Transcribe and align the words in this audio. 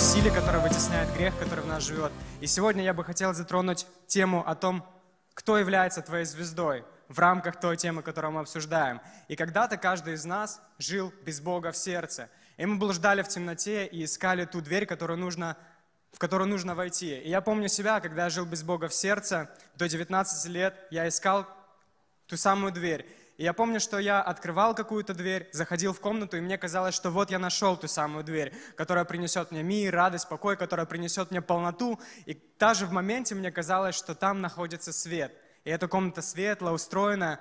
силе, 0.00 0.30
которая 0.30 0.62
вытесняет 0.62 1.12
грех, 1.14 1.38
который 1.38 1.62
в 1.62 1.66
нас 1.66 1.82
живет. 1.82 2.10
И 2.40 2.46
сегодня 2.46 2.82
я 2.82 2.94
бы 2.94 3.04
хотел 3.04 3.34
затронуть 3.34 3.86
тему 4.06 4.42
о 4.46 4.54
том, 4.54 4.82
кто 5.34 5.58
является 5.58 6.00
твоей 6.00 6.24
звездой 6.24 6.84
в 7.08 7.18
рамках 7.18 7.60
той 7.60 7.76
темы, 7.76 8.02
которую 8.02 8.32
мы 8.32 8.40
обсуждаем. 8.40 9.02
И 9.28 9.36
когда-то 9.36 9.76
каждый 9.76 10.14
из 10.14 10.24
нас 10.24 10.62
жил 10.78 11.12
без 11.26 11.40
Бога 11.40 11.70
в 11.70 11.76
сердце. 11.76 12.30
И 12.56 12.64
мы 12.64 12.78
блуждали 12.78 13.22
в 13.22 13.28
темноте 13.28 13.86
и 13.86 14.04
искали 14.04 14.46
ту 14.46 14.62
дверь, 14.62 14.86
которую 14.86 15.18
нужно, 15.18 15.58
в 16.12 16.18
которую 16.18 16.48
нужно 16.48 16.74
войти. 16.74 17.18
И 17.18 17.28
я 17.28 17.42
помню 17.42 17.68
себя, 17.68 18.00
когда 18.00 18.24
я 18.24 18.30
жил 18.30 18.46
без 18.46 18.62
Бога 18.62 18.88
в 18.88 18.94
сердце, 18.94 19.50
до 19.76 19.86
19 19.86 20.46
лет 20.50 20.74
я 20.90 21.06
искал 21.08 21.46
ту 22.26 22.38
самую 22.38 22.72
дверь. 22.72 23.06
И 23.40 23.42
я 23.42 23.54
помню, 23.54 23.80
что 23.80 23.98
я 23.98 24.20
открывал 24.20 24.74
какую-то 24.74 25.14
дверь, 25.14 25.48
заходил 25.52 25.94
в 25.94 26.00
комнату, 26.00 26.36
и 26.36 26.42
мне 26.42 26.58
казалось, 26.58 26.94
что 26.94 27.08
вот 27.08 27.30
я 27.30 27.38
нашел 27.38 27.74
ту 27.74 27.88
самую 27.88 28.22
дверь, 28.22 28.52
которая 28.76 29.06
принесет 29.06 29.50
мне 29.50 29.62
мир, 29.62 29.94
радость, 29.94 30.28
покой, 30.28 30.58
которая 30.58 30.84
принесет 30.84 31.30
мне 31.30 31.40
полноту. 31.40 31.98
И 32.26 32.38
даже 32.58 32.84
в 32.84 32.92
моменте 32.92 33.34
мне 33.34 33.50
казалось, 33.50 33.94
что 33.94 34.14
там 34.14 34.42
находится 34.42 34.92
свет. 34.92 35.34
И 35.64 35.70
эта 35.70 35.88
комната 35.88 36.20
светлая, 36.20 36.74
устроена, 36.74 37.40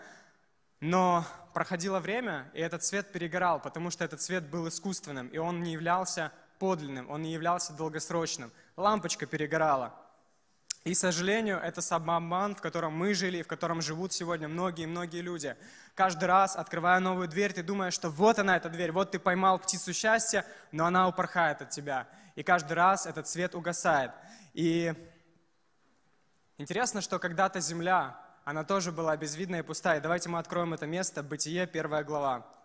но 0.79 1.25
проходило 1.53 1.99
время, 1.99 2.49
и 2.53 2.61
этот 2.61 2.81
свет 2.85 3.11
перегорал, 3.11 3.59
потому 3.59 3.91
что 3.91 4.05
этот 4.05 4.21
свет 4.21 4.49
был 4.49 4.69
искусственным, 4.69 5.27
и 5.27 5.37
он 5.37 5.63
не 5.63 5.73
являлся 5.73 6.31
подлинным, 6.59 7.09
он 7.09 7.23
не 7.23 7.33
являлся 7.33 7.73
долгосрочным. 7.73 8.53
Лампочка 8.77 9.25
перегорала. 9.25 9.93
И, 10.85 10.93
к 10.93 10.97
сожалению, 10.97 11.57
это 11.57 11.81
самообман, 11.81 12.55
в 12.55 12.61
котором 12.61 12.93
мы 12.93 13.13
жили 13.13 13.41
в 13.41 13.47
котором 13.47 13.81
живут 13.81 14.13
сегодня 14.13 14.47
многие-многие 14.47 15.21
люди. 15.21 15.55
Каждый 15.93 16.25
раз, 16.25 16.55
открывая 16.55 16.99
новую 16.99 17.27
дверь, 17.27 17.51
ты 17.51 17.63
думаешь, 17.63 17.93
что 17.93 18.09
вот 18.09 18.39
она, 18.39 18.55
эта 18.55 18.69
дверь, 18.69 18.91
вот 18.91 19.11
ты 19.11 19.19
поймал 19.19 19.59
птицу 19.59 19.93
счастья, 19.93 20.45
но 20.71 20.85
она 20.85 21.07
упорхает 21.07 21.61
от 21.61 21.69
тебя. 21.69 22.07
И 22.35 22.43
каждый 22.43 22.73
раз 22.73 23.05
этот 23.05 23.27
свет 23.27 23.55
угасает. 23.55 24.11
И 24.53 24.93
интересно, 26.57 27.01
что 27.01 27.19
когда-то 27.19 27.59
земля, 27.59 28.17
она 28.45 28.63
тоже 28.63 28.93
была 28.93 29.17
безвидная 29.17 29.59
и 29.59 29.63
пустая. 29.63 29.99
Давайте 29.99 30.29
мы 30.29 30.39
откроем 30.39 30.73
это 30.73 30.87
место, 30.87 31.21
Бытие, 31.21 31.67
первая 31.67 32.03
глава. 32.03 32.58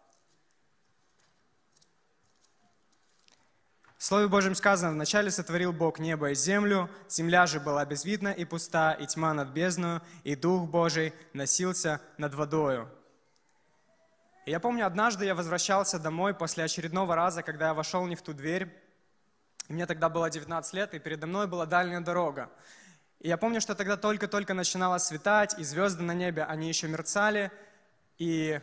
В 4.05 4.07
Слове 4.07 4.29
Божьем 4.29 4.55
сказано, 4.55 4.93
«Вначале 4.93 5.31
сотворил 5.31 5.73
Бог 5.73 5.99
небо 5.99 6.29
и 6.29 6.35
землю, 6.35 6.91
земля 7.09 7.47
же 7.47 7.59
была 7.59 7.87
безвидна 7.87 8.29
и 8.29 8.45
пуста, 8.45 8.93
и 8.93 9.07
тьма 9.07 9.33
над 9.33 9.49
бездною, 9.49 10.03
и 10.25 10.37
Дух 10.37 10.69
Божий 10.69 11.15
носился 11.33 12.03
над 12.19 12.35
водою». 12.35 12.91
И 14.45 14.51
я 14.51 14.61
помню, 14.61 14.85
однажды 14.85 15.25
я 15.25 15.35
возвращался 15.35 15.99
домой 15.99 16.35
после 16.35 16.65
очередного 16.65 17.15
раза, 17.15 17.43
когда 17.43 17.69
я 17.69 17.73
вошел 17.73 18.05
не 18.05 18.15
в 18.15 18.21
ту 18.21 18.35
дверь. 18.35 18.69
Мне 19.71 19.87
тогда 19.87 20.11
было 20.11 20.29
19 20.29 20.75
лет, 20.75 20.93
и 20.93 20.99
передо 20.99 21.27
мной 21.27 21.47
была 21.47 21.65
дальняя 21.65 22.03
дорога. 22.03 22.51
И 23.21 23.29
я 23.29 23.39
помню, 23.39 23.63
что 23.63 23.75
тогда 23.75 23.97
только-только 23.97 24.53
начинало 24.53 24.99
светать, 24.99 25.59
и 25.59 25.65
звезды 25.65 26.03
на 26.03 26.13
небе, 26.13 26.45
они 26.45 26.69
еще 26.69 26.89
мерцали, 26.89 27.51
и 28.19 28.61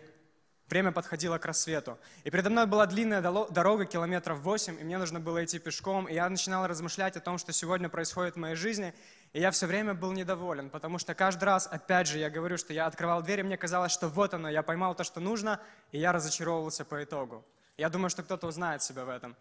Время 0.71 0.93
подходило 0.93 1.37
к 1.37 1.45
рассвету. 1.45 1.99
И 2.23 2.29
передо 2.29 2.49
мной 2.49 2.65
была 2.65 2.85
длинная 2.85 3.21
дорога, 3.21 3.85
километров 3.85 4.39
8, 4.39 4.79
и 4.79 4.83
мне 4.85 4.97
нужно 4.97 5.19
было 5.19 5.43
идти 5.43 5.59
пешком. 5.59 6.07
И 6.07 6.13
я 6.13 6.29
начинал 6.29 6.65
размышлять 6.65 7.17
о 7.17 7.19
том, 7.19 7.37
что 7.37 7.51
сегодня 7.51 7.89
происходит 7.89 8.35
в 8.35 8.39
моей 8.39 8.55
жизни. 8.55 8.93
И 9.33 9.41
я 9.41 9.51
все 9.51 9.67
время 9.67 9.93
был 9.93 10.13
недоволен, 10.13 10.69
потому 10.69 10.97
что 10.97 11.13
каждый 11.13 11.43
раз, 11.43 11.67
опять 11.69 12.07
же, 12.07 12.19
я 12.19 12.29
говорю, 12.29 12.57
что 12.57 12.71
я 12.71 12.85
открывал 12.85 13.21
дверь, 13.21 13.41
и 13.41 13.43
мне 13.43 13.57
казалось, 13.57 13.91
что 13.91 14.07
вот 14.07 14.33
оно, 14.33 14.47
я 14.49 14.63
поймал 14.63 14.95
то, 14.95 15.03
что 15.03 15.19
нужно, 15.19 15.59
и 15.91 15.99
я 15.99 16.13
разочаровывался 16.13 16.85
по 16.85 17.03
итогу. 17.03 17.43
Я 17.75 17.89
думаю, 17.89 18.09
что 18.09 18.23
кто-то 18.23 18.47
узнает 18.47 18.81
себя 18.81 19.03
в 19.03 19.09
этом. 19.09 19.35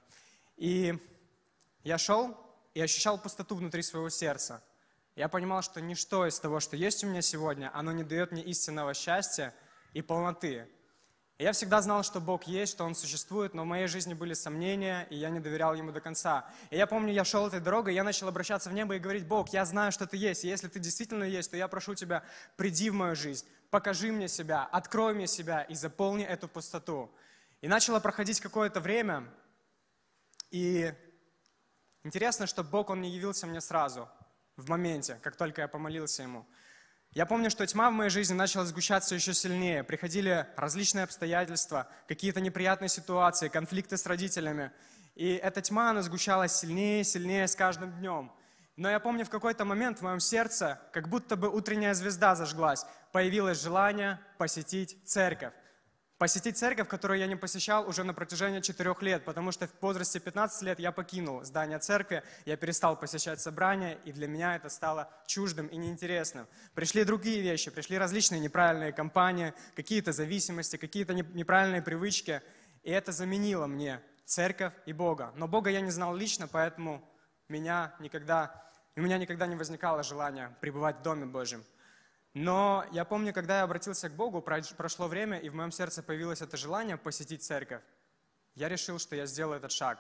И 0.57 0.99
я 1.85 1.97
шел 1.97 2.37
и 2.75 2.81
ощущал 2.81 3.19
пустоту 3.19 3.55
внутри 3.55 3.83
своего 3.83 4.09
сердца. 4.09 4.65
Я 5.15 5.29
понимал, 5.29 5.63
что 5.63 5.81
ничто 5.81 6.27
из 6.27 6.41
того, 6.41 6.59
что 6.59 6.75
есть 6.75 7.05
у 7.05 7.07
меня 7.07 7.23
сегодня, 7.23 7.71
оно 7.73 7.93
не 7.93 8.03
дает 8.03 8.33
мне 8.33 8.43
истинного 8.43 8.95
счастья 8.95 9.55
и 9.93 10.03
полноты 10.03 10.67
я 11.43 11.53
всегда 11.53 11.81
знал, 11.81 12.03
что 12.03 12.21
Бог 12.21 12.45
есть, 12.45 12.73
что 12.73 12.85
Он 12.85 12.95
существует, 12.95 13.55
но 13.55 13.63
в 13.63 13.67
моей 13.67 13.87
жизни 13.87 14.13
были 14.13 14.35
сомнения, 14.35 15.07
и 15.09 15.17
я 15.17 15.31
не 15.31 15.41
доверял 15.41 15.75
Ему 15.75 15.91
до 15.91 16.01
конца. 16.01 16.47
И 16.69 16.77
я 16.77 16.87
помню, 16.87 17.15
я 17.15 17.25
шел 17.25 17.47
этой 17.47 17.61
дорогой, 17.61 17.95
я 17.95 18.05
начал 18.05 18.29
обращаться 18.29 18.69
в 18.69 18.75
небо 18.75 18.95
и 18.95 18.99
говорить, 18.99 19.27
Бог, 19.27 19.49
я 19.51 19.65
знаю, 19.65 19.91
что 19.91 20.07
Ты 20.07 20.19
есть, 20.19 20.45
и 20.45 20.49
если 20.49 20.69
Ты 20.69 20.79
действительно 20.79 21.25
есть, 21.25 21.51
то 21.51 21.57
я 21.57 21.67
прошу 21.67 21.95
Тебя, 21.95 22.25
приди 22.57 22.91
в 22.91 22.95
мою 22.95 23.17
жизнь, 23.17 23.47
покажи 23.71 24.13
мне 24.13 24.29
себя, 24.29 24.65
открой 24.65 25.15
мне 25.15 25.27
себя 25.27 25.63
и 25.63 25.75
заполни 25.75 26.25
эту 26.25 26.47
пустоту. 26.47 27.11
И 27.63 27.69
начало 27.69 28.01
проходить 28.01 28.41
какое-то 28.41 28.81
время, 28.81 29.27
и 30.51 30.93
интересно, 32.05 32.47
что 32.47 32.63
Бог, 32.63 32.91
Он 32.91 33.01
не 33.01 33.11
явился 33.11 33.47
мне 33.47 33.63
сразу, 33.63 34.11
в 34.57 34.69
моменте, 34.69 35.19
как 35.23 35.37
только 35.37 35.63
я 35.63 35.69
помолился 35.69 36.23
Ему. 36.23 36.45
Я 37.13 37.27
помню, 37.27 37.51
что 37.51 37.67
тьма 37.67 37.91
в 37.91 37.93
моей 37.93 38.09
жизни 38.09 38.35
начала 38.35 38.65
сгущаться 38.65 39.17
еще 39.17 39.35
сильнее. 39.35 39.83
Приходили 39.83 40.47
различные 40.57 41.03
обстоятельства, 41.03 41.89
какие-то 42.07 42.41
неприятные 42.41 42.89
ситуации, 42.89 43.49
конфликты 43.49 43.97
с 43.97 44.07
родителями. 44.07 44.71
И 45.17 45.35
эта 45.35 45.61
тьма, 45.61 45.91
она 45.91 46.03
сгущалась 46.03 46.55
сильнее 46.55 47.01
и 47.01 47.05
сильнее 47.05 47.49
с 47.49 47.57
каждым 47.57 47.91
днем. 47.99 48.31
Но 48.77 48.89
я 48.89 49.01
помню, 49.01 49.25
в 49.25 49.31
какой-то 49.31 49.65
момент 49.65 49.99
в 49.99 50.03
моем 50.03 50.21
сердце, 50.21 50.81
как 50.93 51.09
будто 51.09 51.35
бы 51.35 51.49
утренняя 51.49 51.95
звезда 51.95 52.37
зажглась, 52.37 52.87
появилось 53.11 53.61
желание 53.61 54.21
посетить 54.39 54.97
церковь 55.05 55.53
посетить 56.21 56.59
церковь, 56.59 56.87
которую 56.87 57.19
я 57.19 57.27
не 57.27 57.35
посещал 57.35 57.89
уже 57.89 58.05
на 58.05 58.13
протяжении 58.13 58.61
четырех 58.61 59.01
лет, 59.01 59.25
потому 59.25 59.53
что 59.53 59.67
в 59.67 59.71
возрасте 59.81 60.21
15 60.21 60.61
лет 60.61 60.79
я 60.79 60.93
покинул 60.93 61.43
здание 61.45 61.79
церкви, 61.79 62.23
я 62.45 62.59
перестал 62.59 62.95
посещать 62.95 63.41
собрания, 63.41 63.99
и 64.05 64.13
для 64.13 64.29
меня 64.29 64.55
это 64.55 64.69
стало 64.69 65.09
чуждым 65.27 65.67
и 65.69 65.79
неинтересным. 65.79 66.47
Пришли 66.75 67.05
другие 67.05 67.41
вещи, 67.41 67.71
пришли 67.71 67.97
различные 67.97 68.39
неправильные 68.39 68.93
компании, 68.93 69.55
какие-то 69.75 70.13
зависимости, 70.13 70.77
какие-то 70.77 71.15
неправильные 71.15 71.81
привычки, 71.81 72.43
и 72.83 72.91
это 72.91 73.13
заменило 73.13 73.67
мне 73.67 74.03
церковь 74.27 74.75
и 74.85 74.93
Бога. 74.93 75.33
Но 75.37 75.49
Бога 75.49 75.71
я 75.71 75.81
не 75.81 75.91
знал 75.91 76.15
лично, 76.15 76.47
поэтому 76.47 77.03
меня 77.49 77.95
никогда, 77.99 78.63
у 78.95 79.01
меня 79.01 79.17
никогда 79.17 79.47
не 79.47 79.57
возникало 79.57 80.03
желания 80.03 80.55
пребывать 80.61 80.99
в 80.99 81.03
Доме 81.03 81.25
Божьем. 81.25 81.65
Но 82.35 82.85
я 82.93 83.05
помню, 83.05 83.33
когда 83.33 83.59
я 83.59 83.63
обратился 83.65 84.09
к 84.09 84.15
Богу, 84.15 84.41
прошло 84.41 85.09
время, 85.09 85.39
и 85.39 85.49
в 85.49 85.55
моем 85.55 85.73
сердце 85.73 86.03
появилось 86.03 86.43
это 86.43 86.57
желание 86.57 86.97
посетить 86.97 87.43
церковь. 87.43 87.83
Я 88.55 88.69
решил, 88.69 88.99
что 88.99 89.17
я 89.17 89.27
сделаю 89.27 89.59
этот 89.59 89.73
шаг. 89.73 89.99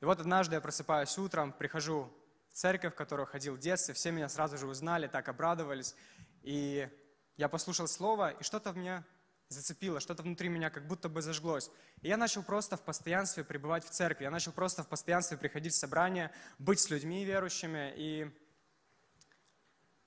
И 0.00 0.04
вот 0.04 0.20
однажды 0.20 0.54
я 0.54 0.60
просыпаюсь 0.60 1.16
утром, 1.18 1.52
прихожу 1.52 2.10
в 2.50 2.54
церковь, 2.54 2.94
в 2.94 2.96
которую 2.96 3.26
ходил 3.26 3.54
в 3.54 3.58
детстве, 3.58 3.94
все 3.94 4.10
меня 4.10 4.28
сразу 4.28 4.56
же 4.56 4.66
узнали, 4.66 5.08
так 5.08 5.28
обрадовались. 5.28 5.94
И 6.42 6.88
я 7.36 7.48
послушал 7.48 7.86
слово, 7.86 8.30
и 8.30 8.42
что-то 8.42 8.72
в 8.72 8.76
меня 8.76 9.04
зацепило, 9.48 10.00
что-то 10.00 10.22
внутри 10.22 10.48
меня 10.48 10.70
как 10.70 10.86
будто 10.86 11.08
бы 11.08 11.20
зажглось. 11.20 11.70
И 12.00 12.08
я 12.08 12.16
начал 12.16 12.42
просто 12.42 12.76
в 12.76 12.82
постоянстве 12.82 13.44
пребывать 13.44 13.84
в 13.84 13.90
церкви, 13.90 14.24
я 14.24 14.30
начал 14.30 14.52
просто 14.52 14.82
в 14.82 14.88
постоянстве 14.88 15.36
приходить 15.36 15.72
в 15.72 15.76
собрания, 15.76 16.32
быть 16.58 16.80
с 16.80 16.90
людьми 16.90 17.24
верующими. 17.24 17.92
И 17.96 18.30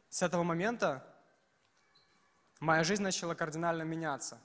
с 0.10 0.22
этого 0.22 0.44
момента 0.44 1.11
моя 2.62 2.84
жизнь 2.84 3.04
начала 3.04 3.36
кардинально 3.36 3.82
меняться. 3.82 4.40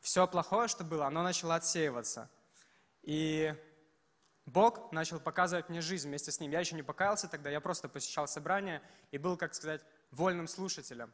Все 0.00 0.26
плохое, 0.26 0.66
что 0.66 0.82
было, 0.82 1.06
оно 1.06 1.22
начало 1.22 1.54
отсеиваться. 1.54 2.28
И 3.02 3.54
Бог 4.46 4.90
начал 4.92 5.20
показывать 5.20 5.68
мне 5.68 5.80
жизнь 5.80 6.08
вместе 6.08 6.32
с 6.32 6.40
Ним. 6.40 6.50
Я 6.50 6.60
еще 6.60 6.74
не 6.74 6.82
покаялся 6.82 7.28
тогда, 7.28 7.50
я 7.50 7.60
просто 7.60 7.88
посещал 7.88 8.26
собрания 8.26 8.82
и 9.10 9.18
был, 9.18 9.36
как 9.36 9.54
сказать, 9.54 9.82
вольным 10.10 10.48
слушателем. 10.48 11.12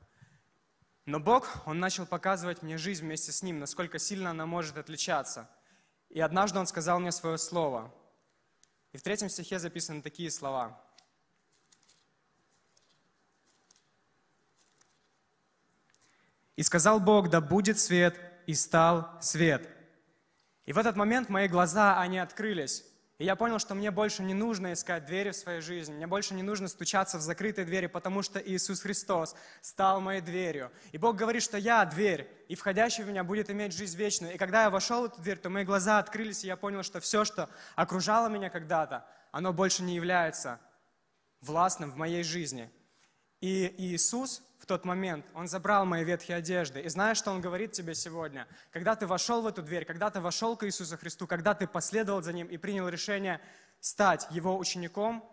Но 1.05 1.21
Бог, 1.21 1.49
Он 1.67 1.79
начал 1.79 2.07
показывать 2.07 2.63
мне 2.63 2.79
жизнь 2.79 3.05
вместе 3.05 3.33
с 3.33 3.43
Ним, 3.43 3.59
насколько 3.59 3.99
сильно 3.99 4.31
она 4.31 4.47
может 4.47 4.79
отличаться. 4.79 5.51
И 6.09 6.21
однажды 6.21 6.59
Он 6.59 6.67
сказал 6.67 7.01
мне 7.01 7.13
свое 7.13 7.39
слово. 7.39 7.93
И 8.93 8.99
в 8.99 9.03
третьем 9.03 9.29
стихе 9.29 9.59
записаны 9.59 10.01
такие 10.01 10.31
слова. 10.31 10.81
И 16.57 16.63
сказал 16.63 17.01
Бог, 17.01 17.29
да 17.31 17.41
будет 17.41 17.79
свет, 17.79 18.19
и 18.47 18.55
стал 18.55 19.11
свет. 19.21 19.69
И 20.65 20.73
в 20.73 20.79
этот 20.79 20.97
момент 20.97 21.29
мои 21.29 21.49
глаза, 21.49 22.01
они 22.01 22.19
открылись. 22.19 22.85
И 23.19 23.25
я 23.25 23.35
понял, 23.35 23.59
что 23.59 23.75
мне 23.75 23.91
больше 23.91 24.23
не 24.23 24.35
нужно 24.35 24.75
искать 24.75 25.07
двери 25.07 25.31
в 25.31 25.37
своей 25.37 25.63
жизни, 25.63 25.95
мне 25.95 26.07
больше 26.07 26.35
не 26.35 26.43
нужно 26.43 26.69
стучаться 26.69 27.17
в 27.17 27.23
закрытые 27.23 27.65
двери, 27.65 27.87
потому 27.87 28.21
что 28.21 28.39
Иисус 28.39 28.83
Христос 28.83 29.35
стал 29.63 30.03
моей 30.03 30.21
дверью. 30.21 30.71
И 30.93 30.99
Бог 30.99 31.17
говорит, 31.17 31.43
что 31.43 31.57
я 31.57 31.83
дверь, 31.87 32.29
и 32.49 32.55
входящий 32.55 33.05
в 33.05 33.09
меня 33.09 33.25
будет 33.25 33.49
иметь 33.49 33.73
жизнь 33.73 33.97
вечную. 33.97 34.35
И 34.35 34.39
когда 34.39 34.65
я 34.65 34.71
вошел 34.71 35.03
в 35.03 35.05
эту 35.07 35.23
дверь, 35.23 35.39
то 35.39 35.49
мои 35.49 35.65
глаза 35.65 35.99
открылись, 35.99 36.45
и 36.45 36.47
я 36.47 36.57
понял, 36.59 36.83
что 36.83 37.01
все, 37.01 37.25
что 37.25 37.49
окружало 37.75 38.29
меня 38.29 38.51
когда-то, 38.51 39.07
оно 39.33 39.55
больше 39.55 39.83
не 39.83 39.95
является 39.95 40.61
властным 41.41 41.91
в 41.91 41.97
моей 41.97 42.23
жизни. 42.23 42.71
И 43.41 43.75
Иисус 43.79 44.43
в 44.59 44.67
тот 44.67 44.85
момент, 44.85 45.27
Он 45.35 45.49
забрал 45.49 45.85
мои 45.85 46.05
ветхие 46.05 46.39
одежды. 46.39 46.81
И 46.81 46.89
знаешь, 46.89 47.19
что 47.19 47.31
Он 47.31 47.41
говорит 47.41 47.73
тебе 47.73 47.95
сегодня? 47.95 48.47
Когда 48.73 48.97
ты 48.97 49.07
вошел 49.07 49.43
в 49.43 49.47
эту 49.47 49.63
дверь, 49.63 49.85
когда 49.85 50.11
ты 50.11 50.21
вошел 50.21 50.57
к 50.57 50.67
Иисусу 50.67 50.97
Христу, 50.97 51.27
когда 51.27 51.55
ты 51.55 51.67
последовал 51.67 52.23
за 52.23 52.33
Ним 52.33 52.47
и 52.47 52.57
принял 52.57 52.89
решение 52.89 53.41
стать 53.81 54.27
Его 54.31 54.57
учеником, 54.59 55.25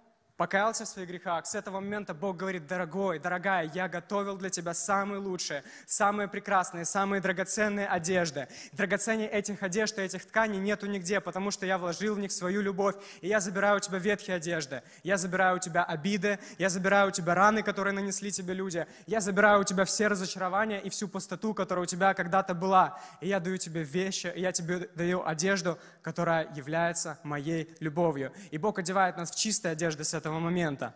покаялся 0.44 0.84
в 0.84 0.90
своих 0.90 1.08
грехах, 1.08 1.46
с 1.46 1.56
этого 1.56 1.80
момента 1.80 2.14
Бог 2.14 2.36
говорит, 2.36 2.68
дорогой, 2.68 3.18
дорогая, 3.18 3.72
я 3.74 3.88
готовил 3.88 4.36
для 4.36 4.50
тебя 4.50 4.74
самые 4.74 5.22
лучшие, 5.22 5.64
самые 5.86 6.28
прекрасные, 6.28 6.84
самые 6.84 7.22
драгоценные 7.22 7.88
одежды. 7.88 8.50
Драгоценнее 8.74 9.30
этих 9.30 9.64
одежд 9.64 9.98
и 10.00 10.02
этих 10.02 10.26
тканей 10.26 10.60
нету 10.60 10.86
нигде, 10.86 11.22
потому 11.22 11.50
что 11.50 11.66
я 11.66 11.78
вложил 11.78 12.16
в 12.16 12.20
них 12.20 12.34
свою 12.34 12.60
любовь, 12.60 12.96
и 13.22 13.30
я 13.30 13.40
забираю 13.40 13.78
у 13.78 13.80
тебя 13.80 14.00
ветхие 14.00 14.36
одежды, 14.36 14.84
я 15.04 15.16
забираю 15.16 15.56
у 15.56 15.60
тебя 15.60 15.86
обиды, 15.86 16.38
я 16.58 16.68
забираю 16.68 17.08
у 17.08 17.12
тебя 17.12 17.36
раны, 17.36 17.64
которые 17.64 17.94
нанесли 17.94 18.30
тебе 18.30 18.54
люди, 18.54 18.86
я 19.08 19.22
забираю 19.22 19.62
у 19.62 19.64
тебя 19.64 19.86
все 19.86 20.10
разочарования 20.10 20.82
и 20.82 20.90
всю 20.90 21.08
пустоту, 21.08 21.54
которая 21.54 21.84
у 21.84 21.86
тебя 21.86 22.14
когда-то 22.14 22.54
была, 22.54 23.00
и 23.22 23.30
я 23.30 23.40
даю 23.40 23.56
тебе 23.58 23.84
вещи, 23.84 24.30
и 24.36 24.42
я 24.42 24.52
тебе 24.52 24.90
даю 24.94 25.26
одежду, 25.26 25.80
которая 26.02 26.54
является 26.54 27.18
моей 27.24 27.74
любовью. 27.80 28.34
И 28.52 28.58
Бог 28.58 28.78
одевает 28.78 29.16
нас 29.16 29.32
в 29.32 29.38
чистые 29.38 29.72
одежды 29.72 30.04
с 30.04 30.14
этого 30.14 30.33
момента. 30.40 30.96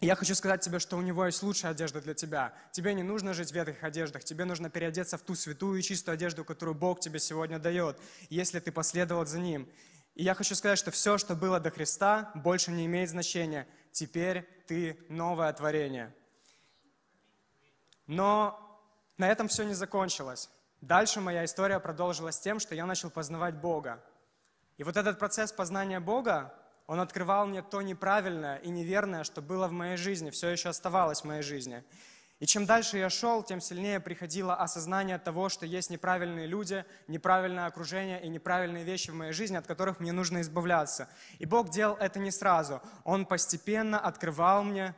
я 0.00 0.14
хочу 0.14 0.34
сказать 0.34 0.60
тебе, 0.60 0.78
что 0.78 0.96
у 0.96 1.02
него 1.02 1.26
есть 1.26 1.42
лучшая 1.42 1.72
одежда 1.72 2.00
для 2.00 2.14
тебя. 2.14 2.54
Тебе 2.72 2.94
не 2.94 3.02
нужно 3.02 3.34
жить 3.34 3.50
в 3.50 3.54
ветхих 3.54 3.82
одеждах, 3.82 4.24
тебе 4.24 4.44
нужно 4.44 4.70
переодеться 4.70 5.18
в 5.18 5.22
ту 5.22 5.34
святую 5.34 5.80
и 5.80 5.82
чистую 5.82 6.14
одежду, 6.14 6.44
которую 6.44 6.74
Бог 6.74 7.00
тебе 7.00 7.18
сегодня 7.18 7.58
дает, 7.58 7.98
если 8.30 8.60
ты 8.60 8.72
последовал 8.72 9.26
за 9.26 9.38
Ним. 9.38 9.68
И 10.14 10.22
я 10.24 10.34
хочу 10.34 10.54
сказать, 10.54 10.78
что 10.78 10.90
все, 10.90 11.16
что 11.18 11.34
было 11.34 11.60
до 11.60 11.70
Христа, 11.70 12.30
больше 12.34 12.70
не 12.70 12.86
имеет 12.86 13.08
значения. 13.08 13.68
Теперь 13.92 14.42
ты 14.66 14.98
новое 15.08 15.52
творение. 15.52 16.14
Но 18.06 18.80
на 19.16 19.28
этом 19.28 19.48
все 19.48 19.64
не 19.64 19.74
закончилось. 19.74 20.50
Дальше 20.80 21.20
моя 21.20 21.44
история 21.44 21.80
продолжилась 21.80 22.38
тем, 22.38 22.60
что 22.60 22.74
я 22.74 22.86
начал 22.86 23.10
познавать 23.10 23.56
Бога. 23.56 24.02
И 24.76 24.84
вот 24.84 24.96
этот 24.96 25.18
процесс 25.18 25.52
познания 25.52 25.98
Бога, 26.00 26.54
он 26.88 27.00
открывал 27.00 27.46
мне 27.46 27.62
то 27.62 27.82
неправильное 27.82 28.56
и 28.56 28.70
неверное, 28.70 29.22
что 29.22 29.42
было 29.42 29.68
в 29.68 29.72
моей 29.72 29.96
жизни, 29.96 30.30
все 30.30 30.48
еще 30.48 30.70
оставалось 30.70 31.20
в 31.20 31.24
моей 31.24 31.42
жизни. 31.42 31.84
И 32.40 32.46
чем 32.46 32.66
дальше 32.66 32.96
я 32.96 33.10
шел, 33.10 33.42
тем 33.42 33.60
сильнее 33.60 34.00
приходило 34.00 34.54
осознание 34.54 35.18
того, 35.18 35.50
что 35.50 35.66
есть 35.66 35.90
неправильные 35.90 36.46
люди, 36.46 36.84
неправильное 37.06 37.66
окружение 37.66 38.22
и 38.22 38.28
неправильные 38.28 38.84
вещи 38.84 39.10
в 39.10 39.14
моей 39.14 39.32
жизни, 39.32 39.56
от 39.56 39.66
которых 39.66 40.00
мне 40.00 40.12
нужно 40.12 40.40
избавляться. 40.40 41.08
И 41.38 41.44
Бог 41.44 41.68
делал 41.68 41.96
это 41.96 42.18
не 42.20 42.30
сразу. 42.30 42.80
Он 43.04 43.26
постепенно 43.26 44.00
открывал 44.00 44.64
мне 44.64 44.94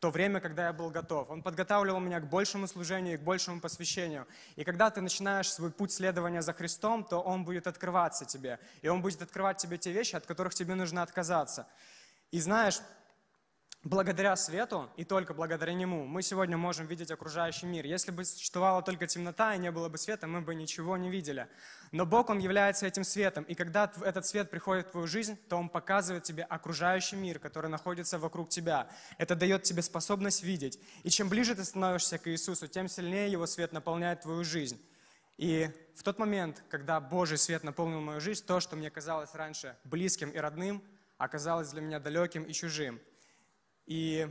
то 0.00 0.10
время, 0.10 0.40
когда 0.40 0.66
я 0.66 0.72
был 0.72 0.90
готов. 0.90 1.28
Он 1.30 1.42
подготавливал 1.42 1.98
меня 2.00 2.20
к 2.20 2.28
большему 2.28 2.68
служению 2.68 3.14
и 3.14 3.16
к 3.16 3.22
большему 3.22 3.60
посвящению. 3.60 4.26
И 4.56 4.64
когда 4.64 4.90
ты 4.90 5.00
начинаешь 5.00 5.52
свой 5.52 5.70
путь 5.70 5.92
следования 5.92 6.42
за 6.42 6.52
Христом, 6.52 7.04
то 7.04 7.20
Он 7.20 7.44
будет 7.44 7.66
открываться 7.66 8.24
тебе. 8.24 8.60
И 8.82 8.88
Он 8.88 9.02
будет 9.02 9.22
открывать 9.22 9.56
тебе 9.58 9.76
те 9.76 9.90
вещи, 9.90 10.14
от 10.14 10.26
которых 10.26 10.54
тебе 10.54 10.74
нужно 10.74 11.02
отказаться. 11.02 11.66
И 12.30 12.40
знаешь, 12.40 12.80
благодаря 13.88 14.36
свету 14.36 14.90
и 14.96 15.04
только 15.04 15.32
благодаря 15.32 15.72
нему 15.72 16.04
мы 16.04 16.22
сегодня 16.22 16.56
можем 16.56 16.86
видеть 16.86 17.10
окружающий 17.10 17.66
мир. 17.66 17.86
Если 17.86 18.10
бы 18.10 18.24
существовала 18.24 18.82
только 18.82 19.06
темнота 19.06 19.54
и 19.54 19.58
не 19.58 19.70
было 19.70 19.88
бы 19.88 19.96
света, 19.96 20.26
мы 20.26 20.42
бы 20.42 20.54
ничего 20.54 20.96
не 20.96 21.10
видели. 21.10 21.48
Но 21.90 22.04
Бог, 22.04 22.28
Он 22.28 22.38
является 22.38 22.86
этим 22.86 23.02
светом, 23.02 23.44
и 23.44 23.54
когда 23.54 23.90
этот 24.02 24.26
свет 24.26 24.50
приходит 24.50 24.88
в 24.88 24.90
твою 24.90 25.06
жизнь, 25.06 25.38
то 25.48 25.56
Он 25.56 25.70
показывает 25.70 26.24
тебе 26.24 26.42
окружающий 26.42 27.16
мир, 27.16 27.38
который 27.38 27.70
находится 27.70 28.18
вокруг 28.18 28.50
тебя. 28.50 28.88
Это 29.16 29.34
дает 29.34 29.62
тебе 29.62 29.80
способность 29.80 30.42
видеть. 30.42 30.78
И 31.02 31.08
чем 31.08 31.30
ближе 31.30 31.54
ты 31.54 31.64
становишься 31.64 32.18
к 32.18 32.28
Иисусу, 32.28 32.68
тем 32.68 32.88
сильнее 32.88 33.32
Его 33.32 33.46
свет 33.46 33.72
наполняет 33.72 34.20
твою 34.20 34.44
жизнь. 34.44 34.78
И 35.38 35.70
в 35.94 36.02
тот 36.02 36.18
момент, 36.18 36.62
когда 36.68 37.00
Божий 37.00 37.38
свет 37.38 37.64
наполнил 37.64 38.00
мою 38.00 38.20
жизнь, 38.20 38.44
то, 38.44 38.60
что 38.60 38.76
мне 38.76 38.90
казалось 38.90 39.34
раньше 39.34 39.76
близким 39.84 40.30
и 40.30 40.36
родным, 40.36 40.82
оказалось 41.16 41.70
для 41.70 41.80
меня 41.80 42.00
далеким 42.00 42.42
и 42.42 42.52
чужим. 42.52 43.00
И 43.88 44.28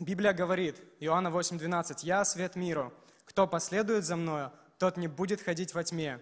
Библия 0.00 0.32
говорит, 0.32 0.82
Иоанна 0.98 1.28
8:12, 1.28 2.02
«Я 2.02 2.24
свет 2.24 2.56
миру, 2.56 2.92
кто 3.24 3.46
последует 3.46 4.04
за 4.04 4.16
мною, 4.16 4.50
тот 4.78 4.96
не 4.96 5.06
будет 5.06 5.40
ходить 5.40 5.72
во 5.72 5.84
тьме». 5.84 6.20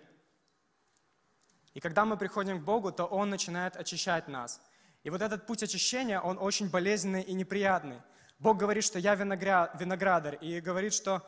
И 1.73 1.81
когда 1.81 2.05
мы 2.05 2.19
приходим 2.19 2.61
к 2.61 2.65
Богу, 2.65 2.93
то 2.93 3.07
Он 3.07 3.31
начинает 3.31 3.79
очищать 3.79 4.29
нас. 4.29 4.61
И 5.05 5.09
вот 5.11 5.23
этот 5.23 5.47
путь 5.47 5.63
очищения, 5.63 6.21
он 6.21 6.37
очень 6.39 6.69
болезненный 6.69 7.23
и 7.23 7.33
неприятный. 7.33 8.03
Бог 8.39 8.59
говорит, 8.59 8.85
что 8.85 8.99
я 8.99 9.15
виноградарь, 9.15 10.39
и 10.43 10.61
говорит, 10.61 10.93
что 10.93 11.27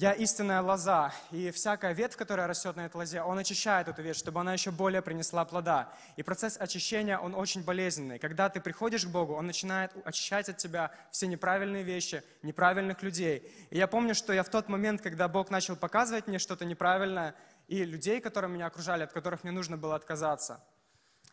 я 0.00 0.12
истинная 0.12 0.62
лоза, 0.62 1.12
и 1.32 1.50
всякая 1.50 1.92
ветвь, 1.92 2.16
которая 2.16 2.46
растет 2.46 2.76
на 2.76 2.86
этой 2.86 2.98
лозе, 2.98 3.20
он 3.20 3.36
очищает 3.36 3.88
эту 3.88 4.00
ветвь, 4.00 4.16
чтобы 4.16 4.38
она 4.38 4.52
еще 4.52 4.70
более 4.70 5.02
принесла 5.02 5.44
плода. 5.44 5.92
И 6.14 6.22
процесс 6.22 6.56
очищения, 6.56 7.18
он 7.18 7.34
очень 7.34 7.64
болезненный. 7.64 8.20
Когда 8.20 8.48
ты 8.48 8.60
приходишь 8.60 9.06
к 9.06 9.08
Богу, 9.08 9.34
Он 9.34 9.48
начинает 9.48 9.90
очищать 10.04 10.48
от 10.48 10.58
тебя 10.58 10.92
все 11.10 11.26
неправильные 11.26 11.82
вещи, 11.82 12.22
неправильных 12.42 13.02
людей. 13.02 13.42
И 13.70 13.76
я 13.76 13.88
помню, 13.88 14.14
что 14.14 14.32
я 14.32 14.44
в 14.44 14.48
тот 14.50 14.68
момент, 14.68 15.00
когда 15.00 15.26
Бог 15.26 15.50
начал 15.50 15.74
показывать 15.74 16.28
мне 16.28 16.38
что-то 16.38 16.64
неправильное, 16.64 17.34
и 17.66 17.84
людей, 17.84 18.20
которые 18.20 18.52
меня 18.52 18.66
окружали, 18.66 19.02
от 19.02 19.12
которых 19.12 19.42
мне 19.42 19.50
нужно 19.50 19.76
было 19.76 19.96
отказаться, 19.96 20.62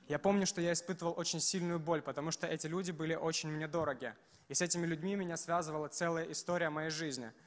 я 0.07 0.17
помню, 0.17 0.47
что 0.47 0.59
я 0.59 0.73
испытывал 0.73 1.13
очень 1.15 1.39
сильную 1.39 1.79
боль, 1.79 2.01
потому 2.01 2.31
что 2.31 2.47
эти 2.47 2.65
люди 2.65 2.89
были 2.89 3.13
очень 3.13 3.51
мне 3.51 3.67
дороги. 3.67 4.15
И 4.47 4.55
с 4.55 4.61
этими 4.61 4.87
людьми 4.87 5.15
меня 5.15 5.37
связывала 5.37 5.87
целая 5.87 6.25
история 6.31 6.71
моей 6.71 6.89
жизни– 6.89 7.31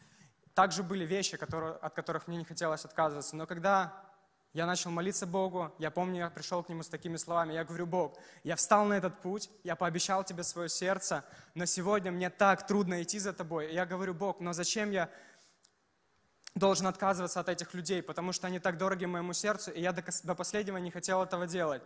также 0.59 0.83
были 0.83 1.05
вещи, 1.07 1.37
которые, 1.37 1.75
от 1.75 1.95
которых 1.95 2.27
мне 2.27 2.39
не 2.39 2.45
хотелось 2.45 2.85
отказываться. 2.85 3.37
Но 3.37 3.47
когда 3.47 3.93
я 4.53 4.67
начал 4.67 4.91
молиться 4.91 5.25
Богу, 5.25 5.73
я 5.79 5.93
помню, 5.93 6.19
я 6.19 6.31
пришел 6.31 6.65
к 6.65 6.69
Нему 6.69 6.83
с 6.83 6.89
такими 6.89 7.17
словами. 7.17 7.53
Я 7.53 7.63
говорю, 7.63 7.87
Бог, 7.87 8.19
я 8.43 8.57
встал 8.57 8.85
на 8.85 8.95
этот 8.95 9.21
путь, 9.21 9.51
я 9.63 9.77
пообещал 9.77 10.25
Тебе 10.25 10.43
свое 10.43 10.69
сердце, 10.69 11.25
но 11.55 11.65
сегодня 11.65 12.11
мне 12.11 12.29
так 12.29 12.67
трудно 12.67 13.01
идти 13.01 13.21
за 13.21 13.33
Тобой. 13.33 13.71
И 13.71 13.75
я 13.75 13.87
говорю, 13.87 14.15
Бог, 14.15 14.41
но 14.41 14.53
зачем 14.53 14.91
я 14.91 15.09
должен 16.57 16.89
отказываться 16.89 17.39
от 17.39 17.49
этих 17.49 17.73
людей, 17.73 18.03
потому 18.03 18.33
что 18.33 18.49
они 18.49 18.59
так 18.59 18.79
дороги 18.79 19.05
моему 19.05 19.35
сердцу, 19.35 19.71
и 19.71 19.81
я 19.81 19.93
до, 19.93 20.03
до 20.25 20.35
последнего 20.35 20.79
не 20.79 20.91
хотел 20.91 21.23
этого 21.23 21.47
делать. 21.47 21.83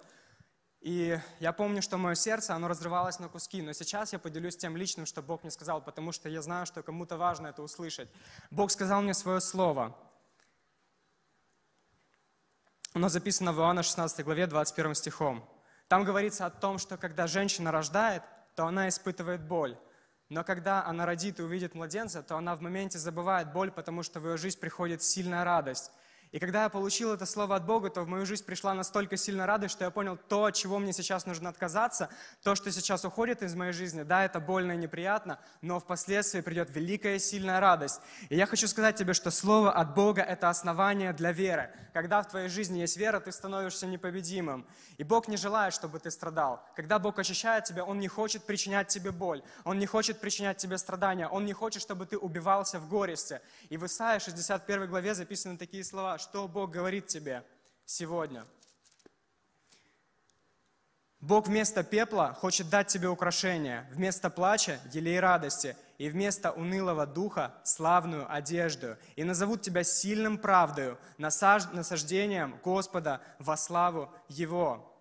И 0.83 1.17
я 1.39 1.53
помню, 1.53 1.81
что 1.81 1.97
мое 1.97 2.17
сердце, 2.17 2.57
оно 2.57 2.67
разрывалось 2.67 3.21
на 3.21 3.29
куски, 3.29 3.63
но 3.63 3.73
сейчас 3.73 4.13
я 4.13 4.19
поделюсь 4.19 4.57
тем 4.57 4.77
личным, 4.77 5.07
что 5.07 5.23
Бог 5.23 5.45
мне 5.45 5.53
сказал, 5.53 5.81
потому 5.81 6.11
что 6.11 6.29
я 6.29 6.43
знаю, 6.43 6.67
что 6.67 6.83
кому-то 6.83 7.17
важно 7.17 7.47
это 7.47 7.63
услышать. 7.63 8.09
Бог 8.51 8.73
сказал 8.73 9.01
мне 9.01 9.15
свое 9.15 9.41
слово. 9.41 9.97
Оно 12.95 13.09
записано 13.09 13.53
в 13.53 13.61
Иоанна 13.61 13.85
16 13.85 14.25
главе 14.25 14.49
21 14.49 14.97
стихом. 14.97 15.49
Там 15.87 16.03
говорится 16.03 16.47
о 16.47 16.51
том, 16.51 16.79
что 16.79 16.97
когда 16.97 17.29
женщина 17.29 17.71
рождает, 17.71 18.25
то 18.57 18.67
она 18.67 18.89
испытывает 18.89 19.47
боль. 19.47 19.79
Но 20.31 20.43
когда 20.43 20.85
она 20.85 21.07
родит 21.07 21.39
и 21.39 21.43
увидит 21.45 21.77
младенца, 21.77 22.25
то 22.25 22.37
она 22.37 22.57
в 22.57 22.61
моменте 22.61 22.99
забывает 22.99 23.53
боль, 23.53 23.71
потому 23.71 24.03
что 24.03 24.19
в 24.19 24.29
ее 24.29 24.37
жизнь 24.37 24.59
приходит 24.59 25.01
сильная 25.01 25.45
радость. 25.45 25.93
И 26.33 26.39
когда 26.39 26.63
я 26.63 26.69
получил 26.71 27.13
это 27.13 27.27
слово 27.27 27.57
от 27.57 27.67
Бога, 27.67 27.91
то 27.91 28.03
в 28.03 28.09
мою 28.09 28.25
жизнь 28.25 28.45
пришла 28.45 28.73
настолько 28.73 29.19
сильно 29.19 29.47
радость, 29.47 29.75
что 29.75 29.85
я 29.85 29.91
понял 29.91 30.17
то, 30.17 30.47
от 30.47 30.55
чего 30.55 30.79
мне 30.79 30.95
сейчас 30.95 31.27
нужно 31.27 31.51
отказаться, 31.51 32.09
то, 32.43 32.55
что 32.55 32.73
сейчас 32.73 33.05
уходит 33.05 33.43
из 33.43 33.55
моей 33.55 33.73
жизни. 33.73 34.03
Да, 34.03 34.25
это 34.25 34.41
больно 34.41 34.73
и 34.73 34.77
неприятно, 34.79 35.39
но 35.61 35.79
впоследствии 35.79 36.41
придет 36.41 36.71
великая 36.75 37.19
сильная 37.19 37.61
радость. 37.61 38.01
И 38.31 38.37
я 38.37 38.47
хочу 38.47 38.67
сказать 38.67 38.97
тебе, 38.97 39.13
что 39.13 39.31
слово 39.31 39.73
от 39.73 39.95
Бога– 39.95 40.23
это 40.23 40.49
основание 40.49 41.13
для 41.13 41.33
веры. 41.33 41.71
Когда 41.93 42.23
в 42.23 42.29
твоей 42.29 42.49
жизни 42.49 42.79
есть 42.79 42.97
вера, 42.97 43.21
ты 43.21 43.31
становишься 43.31 43.87
непобедимым. 43.87 44.67
И 44.97 45.05
Бог 45.05 45.29
не 45.29 45.37
желает, 45.37 45.75
чтобы 45.75 46.01
ты 46.01 46.11
страдал. 46.11 46.65
Когда 46.75 46.99
Бог 46.99 47.19
очищает 47.19 47.65
тебя, 47.65 47.85
Он 47.85 47.99
не 47.99 48.09
хочет 48.09 48.45
причинять 48.45 48.89
тебе 48.89 49.11
боль. 49.11 49.43
Он 49.65 49.79
не 49.79 49.85
хочет 49.85 50.19
причинять 50.19 50.57
тебе 50.57 50.79
страдания. 50.79 51.29
Он 51.29 51.45
не 51.45 51.53
хочет, 51.53 51.83
чтобы 51.83 52.07
ты 52.07 52.17
убивался 52.17 52.79
в 52.79 52.89
горести. 52.89 53.43
И 53.69 53.77
в 53.77 53.85
Исаии 53.85 54.19
61 54.19 54.89
главе 54.89 55.15
записаны 55.15 55.59
такие 55.59 55.85
слова, 55.85 56.22
что 56.23 56.49
Бог 56.49 56.71
говорит 56.71 57.09
тебе 57.09 57.45
сегодня. 57.85 58.47
Бог 61.21 61.47
вместо 61.47 61.85
пепла 61.85 62.35
хочет 62.35 62.69
дать 62.69 62.89
тебе 62.89 63.09
украшение, 63.09 63.89
вместо 63.93 64.31
плача– 64.31 64.81
елей 64.93 65.21
радости, 65.21 65.77
и 65.99 66.09
вместо 66.09 66.51
унылого 66.51 67.07
духа– 67.07 67.55
славную 67.65 68.33
одежду, 68.33 68.97
и 69.15 69.23
назовут 69.23 69.63
тебя 69.63 69.85
сильным 69.85 70.37
правдою, 70.39 70.99
насаждением 71.19 72.59
Господа 72.65 73.21
во 73.39 73.57
славу 73.57 74.11
Его. 74.29 74.92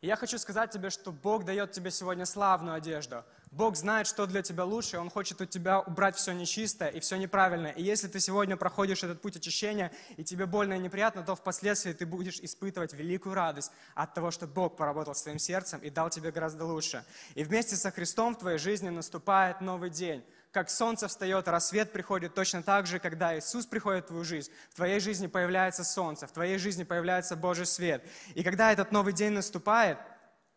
И 0.00 0.06
я 0.06 0.16
хочу 0.16 0.38
сказать 0.38 0.70
тебе, 0.70 0.88
что 0.88 1.12
Бог 1.12 1.44
дает 1.44 1.72
тебе 1.72 1.90
сегодня 1.90 2.24
славную 2.24 2.74
одежду. 2.74 3.22
Бог 3.50 3.76
знает, 3.76 4.06
что 4.06 4.26
для 4.26 4.40
тебя 4.40 4.64
лучше, 4.64 4.98
Он 4.98 5.10
хочет 5.10 5.42
у 5.42 5.44
тебя 5.44 5.80
убрать 5.80 6.16
все 6.16 6.32
нечистое 6.32 6.88
и 6.88 7.00
все 7.00 7.16
неправильное. 7.16 7.72
И 7.72 7.82
если 7.82 8.08
ты 8.08 8.18
сегодня 8.18 8.56
проходишь 8.56 9.02
этот 9.02 9.20
путь 9.20 9.36
очищения, 9.36 9.92
и 10.16 10.24
тебе 10.24 10.46
больно 10.46 10.74
и 10.74 10.78
неприятно, 10.78 11.22
то 11.22 11.34
впоследствии 11.34 11.92
ты 11.92 12.06
будешь 12.06 12.40
испытывать 12.40 12.94
великую 12.94 13.34
радость 13.34 13.72
от 13.94 14.14
того, 14.14 14.30
что 14.30 14.46
Бог 14.46 14.76
поработал 14.78 15.14
с 15.14 15.38
сердцем 15.38 15.80
и 15.80 15.90
дал 15.90 16.08
тебе 16.08 16.30
гораздо 16.30 16.64
лучше. 16.64 17.04
И 17.34 17.44
вместе 17.44 17.76
со 17.76 17.90
Христом 17.90 18.34
в 18.34 18.38
твоей 18.38 18.58
жизни 18.58 18.88
наступает 18.88 19.60
новый 19.60 19.90
день. 19.90 20.24
Как 20.52 20.68
солнце 20.68 21.06
встает, 21.06 21.46
рассвет 21.46 21.92
приходит, 21.92 22.34
точно 22.34 22.62
так 22.62 22.86
же, 22.86 22.98
когда 22.98 23.38
Иисус 23.38 23.66
приходит 23.66 24.04
в 24.04 24.08
твою 24.08 24.24
жизнь, 24.24 24.50
в 24.70 24.74
твоей 24.74 24.98
жизни 24.98 25.28
появляется 25.28 25.84
солнце, 25.84 26.26
в 26.26 26.32
твоей 26.32 26.58
жизни 26.58 26.82
появляется 26.82 27.36
Божий 27.36 27.66
свет. 27.66 28.04
И 28.34 28.42
когда 28.42 28.72
этот 28.72 28.90
новый 28.90 29.12
день 29.12 29.30
наступает, 29.30 29.98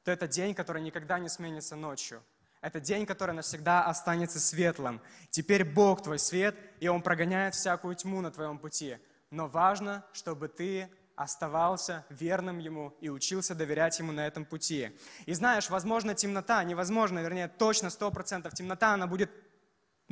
то 0.03 0.11
это 0.11 0.27
день, 0.27 0.55
который 0.55 0.81
никогда 0.81 1.19
не 1.19 1.29
сменится 1.29 1.75
ночью. 1.75 2.23
Это 2.59 2.79
день, 2.79 3.05
который 3.05 3.35
навсегда 3.35 3.85
останется 3.85 4.39
светлым. 4.39 4.99
Теперь 5.29 5.63
Бог 5.63 6.01
твой 6.01 6.17
свет, 6.17 6.55
и 6.79 6.87
Он 6.87 7.01
прогоняет 7.01 7.53
всякую 7.53 7.93
тьму 7.95 8.21
на 8.21 8.31
твоем 8.31 8.57
пути. 8.57 8.97
Но 9.29 9.47
важно, 9.47 10.03
чтобы 10.13 10.47
ты 10.47 10.89
оставался 11.15 12.05
верным 12.09 12.57
Ему 12.57 12.95
и 12.99 13.09
учился 13.09 13.53
доверять 13.53 13.99
Ему 13.99 14.11
на 14.11 14.25
этом 14.25 14.45
пути. 14.45 14.97
И 15.25 15.33
знаешь, 15.33 15.69
возможно, 15.69 16.15
темнота, 16.15 16.63
невозможно, 16.63 17.19
вернее, 17.19 17.47
точно, 17.47 17.89
сто 17.89 18.09
процентов 18.09 18.53
темнота, 18.53 18.93
она 18.93 19.07
будет 19.07 19.42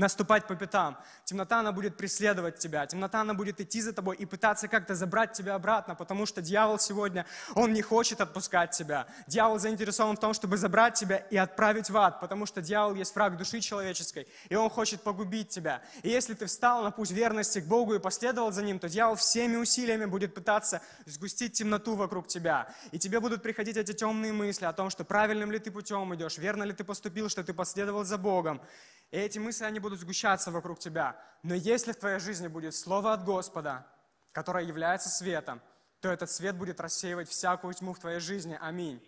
наступать 0.02 0.48
по 0.48 0.56
пятам. 0.56 0.98
Темнота, 1.24 1.60
она 1.60 1.72
будет 1.72 1.96
преследовать 1.96 2.58
тебя. 2.58 2.86
Темнота, 2.86 3.22
она 3.22 3.34
будет 3.34 3.62
идти 3.62 3.82
за 3.82 3.94
тобой 3.94 4.18
и 4.18 4.26
пытаться 4.26 4.68
как-то 4.68 4.96
забрать 4.96 5.34
тебя 5.34 5.56
обратно, 5.56 5.96
потому 5.96 6.26
что 6.26 6.42
дьявол 6.42 6.80
сегодня, 6.80 7.26
он 7.56 7.72
не 7.72 7.82
хочет 7.82 8.20
отпускать 8.20 8.72
тебя. 8.72 9.08
Дьявол 9.28 9.60
заинтересован 9.60 10.18
в 10.18 10.20
том, 10.20 10.34
чтобы 10.34 10.58
забрать 10.58 10.96
тебя 10.96 11.18
и 11.18 11.38
отправить 11.38 11.90
в 11.90 11.98
ад, 11.98 12.20
потому 12.20 12.46
что 12.46 12.62
дьявол 12.62 12.96
есть 12.96 13.16
враг 13.16 13.38
души 13.38 13.62
человеческой, 13.62 14.28
и 14.50 14.56
он 14.56 14.70
хочет 14.70 15.02
погубить 15.02 15.50
тебя. 15.50 15.82
И 16.02 16.10
если 16.10 16.34
ты 16.34 16.48
встал 16.48 16.84
на 16.84 16.92
путь 16.92 17.12
верности 17.12 17.60
к 17.60 17.66
Богу 17.66 17.94
и 17.94 18.00
последовал 18.00 18.52
за 18.52 18.64
Ним, 18.64 18.80
то 18.80 18.90
дьявол 18.90 19.16
всеми 19.16 19.56
усилиями 19.56 20.06
будет 20.06 20.34
пытаться 20.34 20.82
сгустить 21.06 21.54
темноту 21.54 21.96
вокруг 21.96 22.28
тебя. 22.28 22.74
И 22.92 22.98
тебе 22.98 23.20
будут 23.20 23.44
приходить 23.44 23.78
эти 23.78 23.94
темные 23.94 24.34
мысли 24.34 24.66
о 24.66 24.74
том, 24.74 24.90
что 24.90 25.04
правильным 25.04 25.52
ли 25.52 25.60
ты 25.60 25.70
путем 25.70 26.14
идешь, 26.16 26.40
верно 26.40 26.64
ли 26.64 26.74
ты 26.74 26.84
поступил, 26.84 27.30
что 27.30 27.44
ты 27.44 27.54
последовал 27.54 28.04
за 28.04 28.18
Богом. 28.18 28.62
И 29.12 29.18
эти 29.18 29.40
мысли, 29.40 29.66
они 29.66 29.80
будут 29.80 30.00
сгущаться 30.00 30.52
вокруг 30.52 30.80
тебя. 30.80 31.20
Но 31.44 31.54
если 31.54 31.92
в 31.92 31.98
твоей 31.98 32.20
жизни 32.20 32.48
будет 32.48 32.74
Слово 32.74 33.14
от 33.14 33.24
Господа, 33.24 33.86
которое 34.32 34.64
является 34.64 35.10
светом, 35.10 35.62
то 36.00 36.10
этот 36.10 36.32
свет 36.32 36.58
будет 36.58 36.80
рассеивать 36.80 37.30
всякую 37.30 37.74
тьму 37.74 37.94
в 37.94 38.00
твоей 38.00 38.20
жизни. 38.20 38.58
Аминь. 38.60 39.06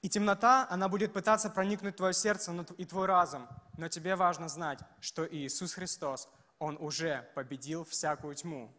И 0.00 0.08
темнота, 0.08 0.66
она 0.70 0.88
будет 0.88 1.12
пытаться 1.12 1.50
проникнуть 1.50 1.94
в 1.94 1.96
твое 1.96 2.14
сердце 2.14 2.52
и 2.78 2.84
твой 2.84 3.06
разум. 3.06 3.48
Но 3.76 3.88
тебе 3.88 4.14
важно 4.14 4.48
знать, 4.48 4.78
что 5.00 5.26
Иисус 5.26 5.74
Христос, 5.74 6.28
Он 6.58 6.76
уже 6.78 7.28
победил 7.34 7.84
всякую 7.84 8.36
тьму. 8.36 8.72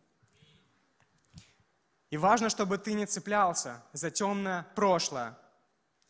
И 2.09 2.17
важно, 2.17 2.49
чтобы 2.49 2.77
ты 2.77 2.93
не 2.93 3.05
цеплялся 3.05 3.83
за 3.91 4.09
темное 4.09 4.65
прошлое, 4.75 5.37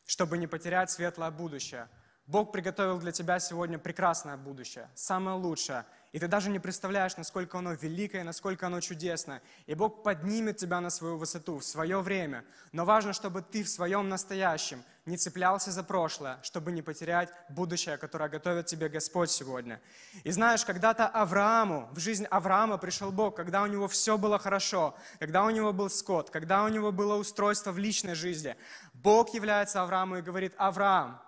чтобы 0.05 0.37
не 0.37 0.45
потерять 0.45 0.91
светлое 0.91 1.31
будущее. 1.31 1.89
Бог 2.27 2.51
приготовил 2.51 2.99
для 2.99 3.13
тебя 3.13 3.39
сегодня 3.39 3.79
прекрасное 3.79 4.35
будущее, 4.35 4.89
самое 4.95 5.37
лучшее. 5.37 5.85
И 6.11 6.19
ты 6.19 6.27
даже 6.27 6.49
не 6.49 6.59
представляешь, 6.59 7.15
насколько 7.15 7.57
оно 7.57 7.71
великое, 7.71 8.25
насколько 8.25 8.67
оно 8.67 8.81
чудесное. 8.81 9.41
И 9.65 9.75
Бог 9.75 10.03
поднимет 10.03 10.57
тебя 10.57 10.81
на 10.81 10.89
свою 10.89 11.17
высоту 11.17 11.59
в 11.59 11.63
свое 11.63 12.01
время. 12.01 12.43
Но 12.73 12.83
важно, 12.83 13.13
чтобы 13.13 13.41
ты 13.41 13.63
в 13.63 13.69
своем 13.69 14.09
настоящем 14.09 14.83
не 15.05 15.15
цеплялся 15.15 15.71
за 15.71 15.83
прошлое, 15.83 16.37
чтобы 16.43 16.73
не 16.73 16.81
потерять 16.81 17.29
будущее, 17.47 17.95
которое 17.97 18.27
готовит 18.27 18.65
тебе 18.65 18.89
Господь 18.89 19.31
сегодня. 19.31 19.79
И 20.25 20.31
знаешь, 20.31 20.65
когда-то 20.65 21.07
Аврааму, 21.07 21.87
в 21.93 21.99
жизнь 21.99 22.25
Авраама 22.25 22.77
пришел 22.77 23.13
Бог, 23.13 23.37
когда 23.37 23.63
у 23.63 23.67
него 23.67 23.87
все 23.87 24.17
было 24.17 24.37
хорошо, 24.37 24.97
когда 25.19 25.45
у 25.45 25.49
него 25.49 25.71
был 25.71 25.89
скот, 25.89 26.29
когда 26.29 26.65
у 26.65 26.67
него 26.67 26.91
было 26.91 27.15
устройство 27.15 27.71
в 27.71 27.77
личной 27.77 28.15
жизни. 28.15 28.57
Бог 28.93 29.33
является 29.33 29.81
Аврааму 29.81 30.17
и 30.17 30.21
говорит, 30.21 30.53
Авраам, 30.57 31.21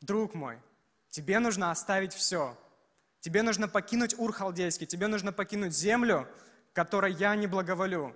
друг 0.00 0.34
мой, 0.34 0.58
тебе 1.10 1.38
нужно 1.38 1.70
оставить 1.70 2.12
все. 2.12 2.56
Тебе 3.20 3.42
нужно 3.42 3.68
покинуть 3.68 4.18
Ур 4.18 4.32
Халдейский, 4.32 4.86
тебе 4.86 5.08
нужно 5.08 5.32
покинуть 5.32 5.74
землю, 5.74 6.28
которой 6.72 7.12
я 7.12 7.34
не 7.34 7.46
благоволю. 7.46 8.14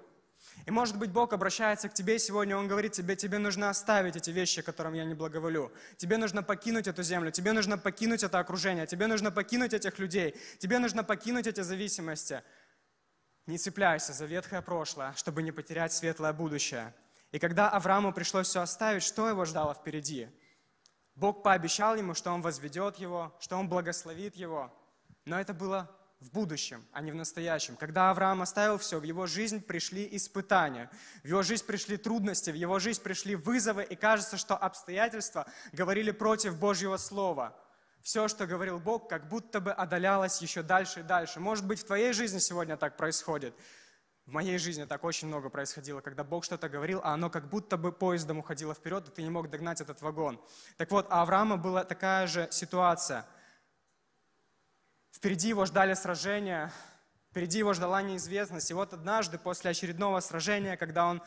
И 0.67 0.71
может 0.71 0.97
быть 0.99 1.11
Бог 1.11 1.33
обращается 1.33 1.89
к 1.89 1.95
тебе 1.95 2.19
сегодня, 2.19 2.57
Он 2.57 2.69
говорит 2.69 2.93
тебе, 2.93 3.17
тебе 3.17 3.39
нужно 3.39 3.71
оставить 3.71 4.17
эти 4.17 4.31
вещи, 4.31 4.63
которым 4.63 4.95
я 4.95 5.05
не 5.05 5.15
благоволю. 5.15 5.73
Тебе 5.97 6.17
нужно 6.17 6.43
покинуть 6.43 6.87
эту 6.87 7.03
землю, 7.03 7.31
тебе 7.31 7.53
нужно 7.53 7.79
покинуть 7.79 8.23
это 8.23 8.39
окружение, 8.39 8.87
тебе 8.87 9.07
нужно 9.07 9.31
покинуть 9.31 9.73
этих 9.73 9.99
людей, 9.99 10.37
тебе 10.59 10.79
нужно 10.79 11.03
покинуть 11.03 11.47
эти 11.47 11.63
зависимости. 11.63 12.43
Не 13.47 13.59
цепляйся 13.59 14.13
за 14.13 14.27
ветхое 14.27 14.63
прошлое, 14.63 15.13
чтобы 15.15 15.43
не 15.43 15.51
потерять 15.51 15.93
светлое 15.93 16.33
будущее. 16.33 16.95
И 17.33 17.39
когда 17.39 17.71
Аврааму 17.71 18.13
пришлось 18.13 18.49
все 18.49 18.61
оставить, 18.61 19.03
что 19.03 19.29
его 19.29 19.45
ждало 19.45 19.75
впереди? 19.75 20.29
Бог 21.21 21.43
пообещал 21.43 21.97
ему, 21.97 22.15
что 22.15 22.33
он 22.33 22.41
возведет 22.41 22.97
его, 22.97 23.37
что 23.41 23.59
он 23.59 23.69
благословит 23.69 24.37
его. 24.37 24.73
Но 25.27 25.39
это 25.39 25.53
было 25.53 25.95
в 26.19 26.31
будущем, 26.31 26.83
а 26.93 27.03
не 27.03 27.13
в 27.13 27.15
настоящем. 27.15 27.77
Когда 27.77 28.11
Авраам 28.11 28.41
оставил 28.41 28.79
все, 28.79 28.99
в 28.99 29.03
его 29.03 29.27
жизнь 29.27 29.61
пришли 29.61 30.09
испытания, 30.13 30.91
в 31.23 31.27
его 31.29 31.43
жизнь 31.43 31.67
пришли 31.67 31.99
трудности, 31.99 32.49
в 32.49 32.55
его 32.55 32.79
жизнь 32.79 33.03
пришли 33.03 33.37
вызовы, 33.37 33.85
и 33.85 33.97
кажется, 33.97 34.39
что 34.39 34.57
обстоятельства 34.57 35.47
говорили 35.73 36.11
против 36.11 36.59
Божьего 36.59 36.97
Слова. 36.97 37.55
Все, 38.01 38.27
что 38.27 38.47
говорил 38.47 38.79
Бог, 38.79 39.07
как 39.07 39.29
будто 39.29 39.61
бы 39.61 39.73
одолялось 39.73 40.41
еще 40.41 40.63
дальше 40.63 41.01
и 41.01 41.03
дальше. 41.03 41.39
Может 41.39 41.67
быть, 41.67 41.81
в 41.81 41.85
твоей 41.85 42.15
жизни 42.15 42.39
сегодня 42.39 42.79
так 42.79 42.97
происходит. 42.97 43.55
В 44.31 44.33
моей 44.33 44.59
жизни 44.59 44.85
так 44.85 45.03
очень 45.03 45.27
много 45.27 45.49
происходило, 45.49 46.01
когда 46.01 46.23
Бог 46.23 46.45
что-то 46.45 46.69
говорил, 46.69 47.01
а 47.03 47.15
оно 47.15 47.31
как 47.31 47.49
будто 47.49 47.77
бы 47.77 47.91
поездом 47.91 48.39
уходило 48.39 48.75
вперед, 48.75 49.09
и 49.09 49.11
ты 49.11 49.23
не 49.25 49.29
мог 49.29 49.51
догнать 49.51 49.81
этот 49.81 50.03
вагон. 50.03 50.41
Так 50.77 50.93
вот, 50.93 51.09
а 51.11 51.23
Авраама 51.23 51.57
была 51.57 51.83
такая 51.83 52.29
же 52.29 52.47
ситуация. 52.53 53.27
Впереди 55.11 55.49
его 55.49 55.67
ждали 55.67 55.95
сражения, 55.95 56.73
впереди 57.33 57.59
его 57.59 57.73
ждала 57.73 58.03
неизвестность. 58.03 58.71
И 58.71 58.75
вот 58.75 58.93
однажды, 58.93 59.37
после 59.37 59.73
очередного 59.73 60.21
сражения, 60.21 60.77
когда 60.77 61.07
он 61.07 61.21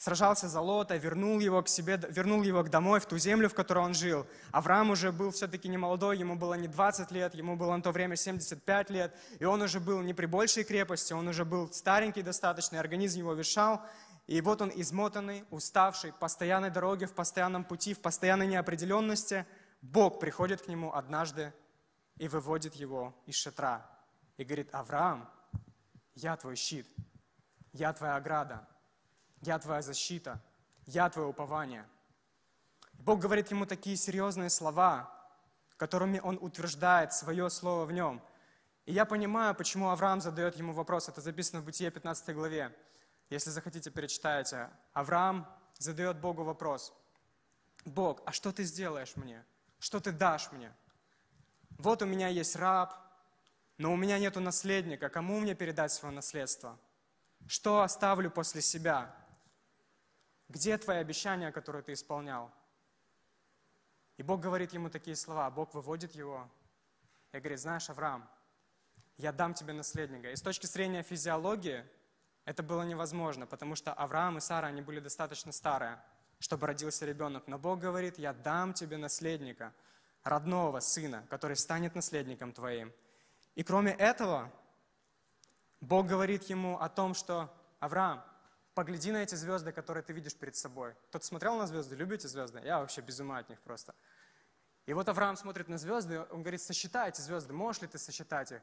сражался 0.00 0.48
за 0.48 0.62
Лота, 0.62 0.96
вернул 0.96 1.40
его 1.40 1.62
к 1.62 1.68
себе, 1.68 2.00
вернул 2.08 2.42
его 2.42 2.62
к 2.62 2.70
домой, 2.70 3.00
в 3.00 3.06
ту 3.06 3.18
землю, 3.18 3.50
в 3.50 3.54
которой 3.54 3.84
он 3.84 3.92
жил. 3.92 4.26
Авраам 4.50 4.88
уже 4.90 5.12
был 5.12 5.30
все-таки 5.30 5.68
не 5.68 5.76
молодой, 5.76 6.16
ему 6.16 6.36
было 6.36 6.54
не 6.54 6.68
20 6.68 7.10
лет, 7.10 7.34
ему 7.34 7.54
было 7.54 7.76
на 7.76 7.82
то 7.82 7.92
время 7.92 8.16
75 8.16 8.88
лет, 8.88 9.14
и 9.38 9.44
он 9.44 9.60
уже 9.60 9.78
был 9.78 10.00
не 10.00 10.14
при 10.14 10.24
большей 10.24 10.64
крепости, 10.64 11.12
он 11.12 11.28
уже 11.28 11.44
был 11.44 11.70
старенький 11.70 12.22
достаточно, 12.22 12.80
организм 12.80 13.18
его 13.18 13.34
вешал, 13.34 13.82
и 14.26 14.40
вот 14.40 14.62
он 14.62 14.72
измотанный, 14.74 15.44
уставший, 15.50 16.12
в 16.12 16.16
постоянной 16.16 16.70
дороге, 16.70 17.04
в 17.04 17.12
постоянном 17.12 17.64
пути, 17.64 17.92
в 17.92 18.00
постоянной 18.00 18.46
неопределенности. 18.46 19.44
Бог 19.82 20.18
приходит 20.18 20.62
к 20.62 20.68
нему 20.68 20.94
однажды 20.94 21.52
и 22.16 22.26
выводит 22.26 22.74
его 22.74 23.14
из 23.26 23.34
шатра 23.34 23.86
и 24.38 24.44
говорит, 24.44 24.70
Авраам, 24.72 25.28
я 26.14 26.38
твой 26.38 26.56
щит, 26.56 26.86
я 27.74 27.92
твоя 27.92 28.16
ограда, 28.16 28.66
я 29.40 29.58
твоя 29.58 29.82
защита, 29.82 30.40
я 30.86 31.08
твое 31.08 31.28
упование. 31.28 31.86
Бог 32.94 33.20
говорит 33.20 33.50
ему 33.50 33.66
такие 33.66 33.96
серьезные 33.96 34.50
слова, 34.50 35.12
которыми 35.76 36.20
он 36.20 36.38
утверждает 36.40 37.12
свое 37.12 37.48
слово 37.48 37.86
в 37.86 37.92
нем. 37.92 38.22
И 38.84 38.92
я 38.92 39.04
понимаю, 39.04 39.54
почему 39.54 39.90
Авраам 39.90 40.20
задает 40.20 40.56
ему 40.56 40.72
вопрос. 40.72 41.08
Это 41.08 41.20
записано 41.20 41.60
в 41.60 41.64
Бытие 41.64 41.90
15 41.90 42.34
главе. 42.34 42.76
Если 43.30 43.50
захотите, 43.50 43.90
перечитайте. 43.90 44.68
Авраам 44.92 45.46
задает 45.78 46.18
Богу 46.18 46.44
вопрос. 46.44 46.92
Бог, 47.84 48.20
а 48.26 48.32
что 48.32 48.52
ты 48.52 48.64
сделаешь 48.64 49.16
мне? 49.16 49.44
Что 49.78 50.00
ты 50.00 50.12
дашь 50.12 50.52
мне? 50.52 50.72
Вот 51.78 52.02
у 52.02 52.06
меня 52.06 52.28
есть 52.28 52.56
раб, 52.56 52.94
но 53.78 53.92
у 53.92 53.96
меня 53.96 54.18
нет 54.18 54.36
наследника. 54.36 55.08
Кому 55.08 55.40
мне 55.40 55.54
передать 55.54 55.92
свое 55.92 56.14
наследство? 56.14 56.78
Что 57.46 57.80
оставлю 57.80 58.30
после 58.30 58.60
себя? 58.60 59.14
Где 60.50 60.76
твои 60.78 60.98
обещания, 60.98 61.52
которые 61.52 61.82
ты 61.84 61.92
исполнял? 61.92 62.50
И 64.16 64.24
Бог 64.24 64.40
говорит 64.40 64.72
ему 64.72 64.90
такие 64.90 65.14
слова. 65.14 65.48
Бог 65.48 65.74
выводит 65.74 66.16
его 66.16 66.50
и 67.30 67.38
говорит, 67.38 67.60
знаешь, 67.60 67.88
Авраам, 67.88 68.28
я 69.16 69.30
дам 69.30 69.54
тебе 69.54 69.72
наследника. 69.72 70.32
И 70.32 70.34
с 70.34 70.42
точки 70.42 70.66
зрения 70.66 71.04
физиологии 71.04 71.86
это 72.44 72.64
было 72.64 72.82
невозможно, 72.82 73.46
потому 73.46 73.76
что 73.76 73.92
Авраам 73.92 74.38
и 74.38 74.40
Сара, 74.40 74.66
они 74.66 74.82
были 74.82 74.98
достаточно 74.98 75.52
старые, 75.52 76.02
чтобы 76.40 76.66
родился 76.66 77.06
ребенок. 77.06 77.46
Но 77.46 77.56
Бог 77.56 77.78
говорит, 77.78 78.18
я 78.18 78.32
дам 78.32 78.74
тебе 78.74 78.96
наследника, 78.96 79.72
родного 80.24 80.80
сына, 80.80 81.24
который 81.30 81.54
станет 81.54 81.94
наследником 81.94 82.52
твоим. 82.52 82.92
И 83.54 83.62
кроме 83.62 83.92
этого, 83.92 84.50
Бог 85.80 86.08
говорит 86.08 86.42
ему 86.50 86.76
о 86.80 86.88
том, 86.88 87.14
что 87.14 87.54
Авраам, 87.78 88.24
Погляди 88.80 89.12
на 89.12 89.18
эти 89.18 89.34
звезды, 89.34 89.72
которые 89.72 90.02
ты 90.02 90.14
видишь 90.14 90.34
перед 90.34 90.56
собой. 90.56 90.94
Кто-то 91.10 91.26
смотрел 91.26 91.54
на 91.56 91.66
звезды? 91.66 91.96
Любите 91.96 92.28
звезды? 92.28 92.62
Я 92.64 92.78
вообще 92.78 93.02
без 93.02 93.20
ума 93.20 93.36
от 93.36 93.50
них 93.50 93.60
просто. 93.60 93.94
И 94.86 94.94
вот 94.94 95.06
Авраам 95.06 95.36
смотрит 95.36 95.68
на 95.68 95.76
звезды, 95.76 96.20
он 96.30 96.40
говорит, 96.40 96.62
сосчитай 96.62 97.10
эти 97.10 97.20
звезды, 97.20 97.52
можешь 97.52 97.82
ли 97.82 97.88
ты 97.88 97.98
сосчитать 97.98 98.52
их? 98.52 98.62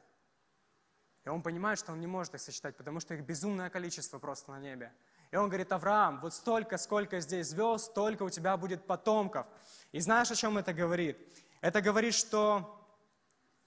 И 1.24 1.28
он 1.28 1.40
понимает, 1.40 1.78
что 1.78 1.92
он 1.92 2.00
не 2.00 2.08
может 2.08 2.34
их 2.34 2.40
сосчитать, 2.40 2.76
потому 2.76 2.98
что 2.98 3.14
их 3.14 3.24
безумное 3.24 3.70
количество 3.70 4.18
просто 4.18 4.50
на 4.50 4.58
небе. 4.58 4.92
И 5.30 5.36
он 5.36 5.46
говорит, 5.46 5.70
Авраам, 5.70 6.18
вот 6.18 6.34
столько, 6.34 6.78
сколько 6.78 7.20
здесь 7.20 7.50
звезд, 7.50 7.92
столько 7.92 8.24
у 8.24 8.30
тебя 8.30 8.56
будет 8.56 8.88
потомков. 8.88 9.46
И 9.92 10.00
знаешь, 10.00 10.32
о 10.32 10.34
чем 10.34 10.58
это 10.58 10.72
говорит? 10.72 11.16
Это 11.60 11.80
говорит, 11.80 12.14
что 12.14 12.84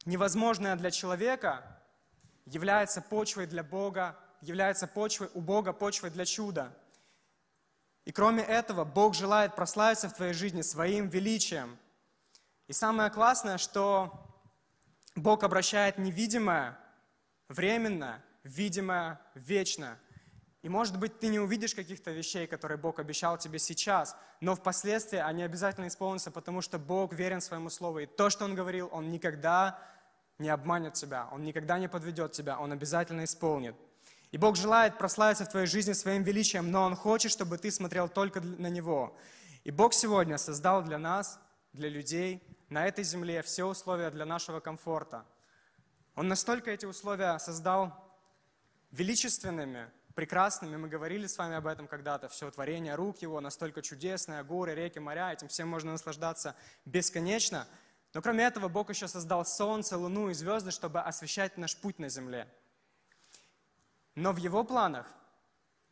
невозможное 0.03 0.75
для 0.75 0.91
человека 0.91 1.81
является 2.43 3.01
почвой 3.01 3.47
для 3.47 3.63
Бога, 3.63 4.19
является 4.41 4.87
почвой 4.87 5.29
у 5.33 5.41
Бога, 5.41 5.73
почвой 5.73 6.09
для 6.09 6.25
чуда. 6.25 6.75
И 8.05 8.11
кроме 8.11 8.43
этого, 8.43 8.83
Бог 8.83 9.13
желает 9.13 9.55
прославиться 9.55 10.09
в 10.09 10.13
твоей 10.13 10.33
жизни 10.33 10.61
своим 10.61 11.07
величием. 11.07 11.77
И 12.67 12.73
самое 12.73 13.11
классное, 13.11 13.57
что 13.57 14.27
Бог 15.15 15.43
обращает 15.43 15.97
невидимое, 15.97 16.77
временно, 17.47 18.23
видимое, 18.43 19.21
вечно. 19.35 19.99
И 20.63 20.69
может 20.69 20.97
быть, 20.99 21.19
ты 21.19 21.27
не 21.27 21.39
увидишь 21.39 21.75
каких-то 21.75 22.11
вещей, 22.11 22.47
которые 22.47 22.77
Бог 22.77 22.99
обещал 22.99 23.37
тебе 23.37 23.59
сейчас, 23.59 24.15
но 24.41 24.55
впоследствии 24.55 25.17
они 25.17 25.43
обязательно 25.43 25.87
исполнятся, 25.87 26.31
потому 26.31 26.61
что 26.61 26.79
Бог 26.79 27.13
верен 27.13 27.41
своему 27.41 27.69
слову. 27.69 27.99
И 27.99 28.05
то, 28.05 28.29
что 28.29 28.45
Он 28.45 28.55
говорил, 28.55 28.89
Он 28.91 29.09
никогда 29.09 29.79
не 30.37 30.49
обманет 30.49 30.93
тебя, 30.93 31.27
Он 31.31 31.43
никогда 31.43 31.77
не 31.77 31.87
подведет 31.87 32.31
тебя, 32.31 32.59
Он 32.59 32.71
обязательно 32.71 33.23
исполнит. 33.23 33.75
И 34.31 34.37
Бог 34.37 34.55
желает 34.55 34.97
прославиться 34.97 35.45
в 35.45 35.49
твоей 35.49 35.67
жизни 35.67 35.91
своим 35.91 36.23
величием, 36.23 36.71
но 36.71 36.83
Он 36.83 36.95
хочет, 36.95 37.31
чтобы 37.31 37.57
ты 37.57 37.69
смотрел 37.69 38.07
только 38.07 38.39
на 38.39 38.67
Него. 38.67 39.17
И 39.65 39.71
Бог 39.71 39.93
сегодня 39.93 40.37
создал 40.37 40.83
для 40.83 40.97
нас, 40.97 41.39
для 41.73 41.89
людей 41.89 42.41
на 42.69 42.87
этой 42.87 43.03
земле 43.03 43.41
все 43.41 43.65
условия 43.65 44.09
для 44.09 44.25
нашего 44.25 44.61
комфорта. 44.61 45.25
Он 46.15 46.27
настолько 46.29 46.71
эти 46.71 46.85
условия 46.85 47.37
создал 47.39 47.93
величественными, 48.91 49.89
прекрасными. 50.15 50.77
Мы 50.77 50.87
говорили 50.87 51.27
с 51.27 51.37
вами 51.37 51.55
об 51.55 51.67
этом 51.67 51.87
когда-то. 51.87 52.29
Все 52.29 52.49
творение 52.51 52.95
рук 52.95 53.21
Его 53.21 53.41
настолько 53.41 53.81
чудесное, 53.81 54.43
горы, 54.43 54.73
реки, 54.75 54.99
моря. 54.99 55.33
Этим 55.33 55.49
всем 55.49 55.67
можно 55.67 55.91
наслаждаться 55.91 56.55
бесконечно. 56.85 57.67
Но 58.13 58.21
кроме 58.21 58.45
этого, 58.45 58.69
Бог 58.69 58.89
еще 58.89 59.07
создал 59.07 59.45
солнце, 59.45 59.97
луну 59.97 60.29
и 60.29 60.33
звезды, 60.33 60.71
чтобы 60.71 61.01
освещать 61.01 61.57
наш 61.57 61.75
путь 61.77 61.99
на 61.99 62.09
земле. 62.09 62.47
Но 64.15 64.33
в 64.33 64.37
Его 64.37 64.63
планах, 64.63 65.07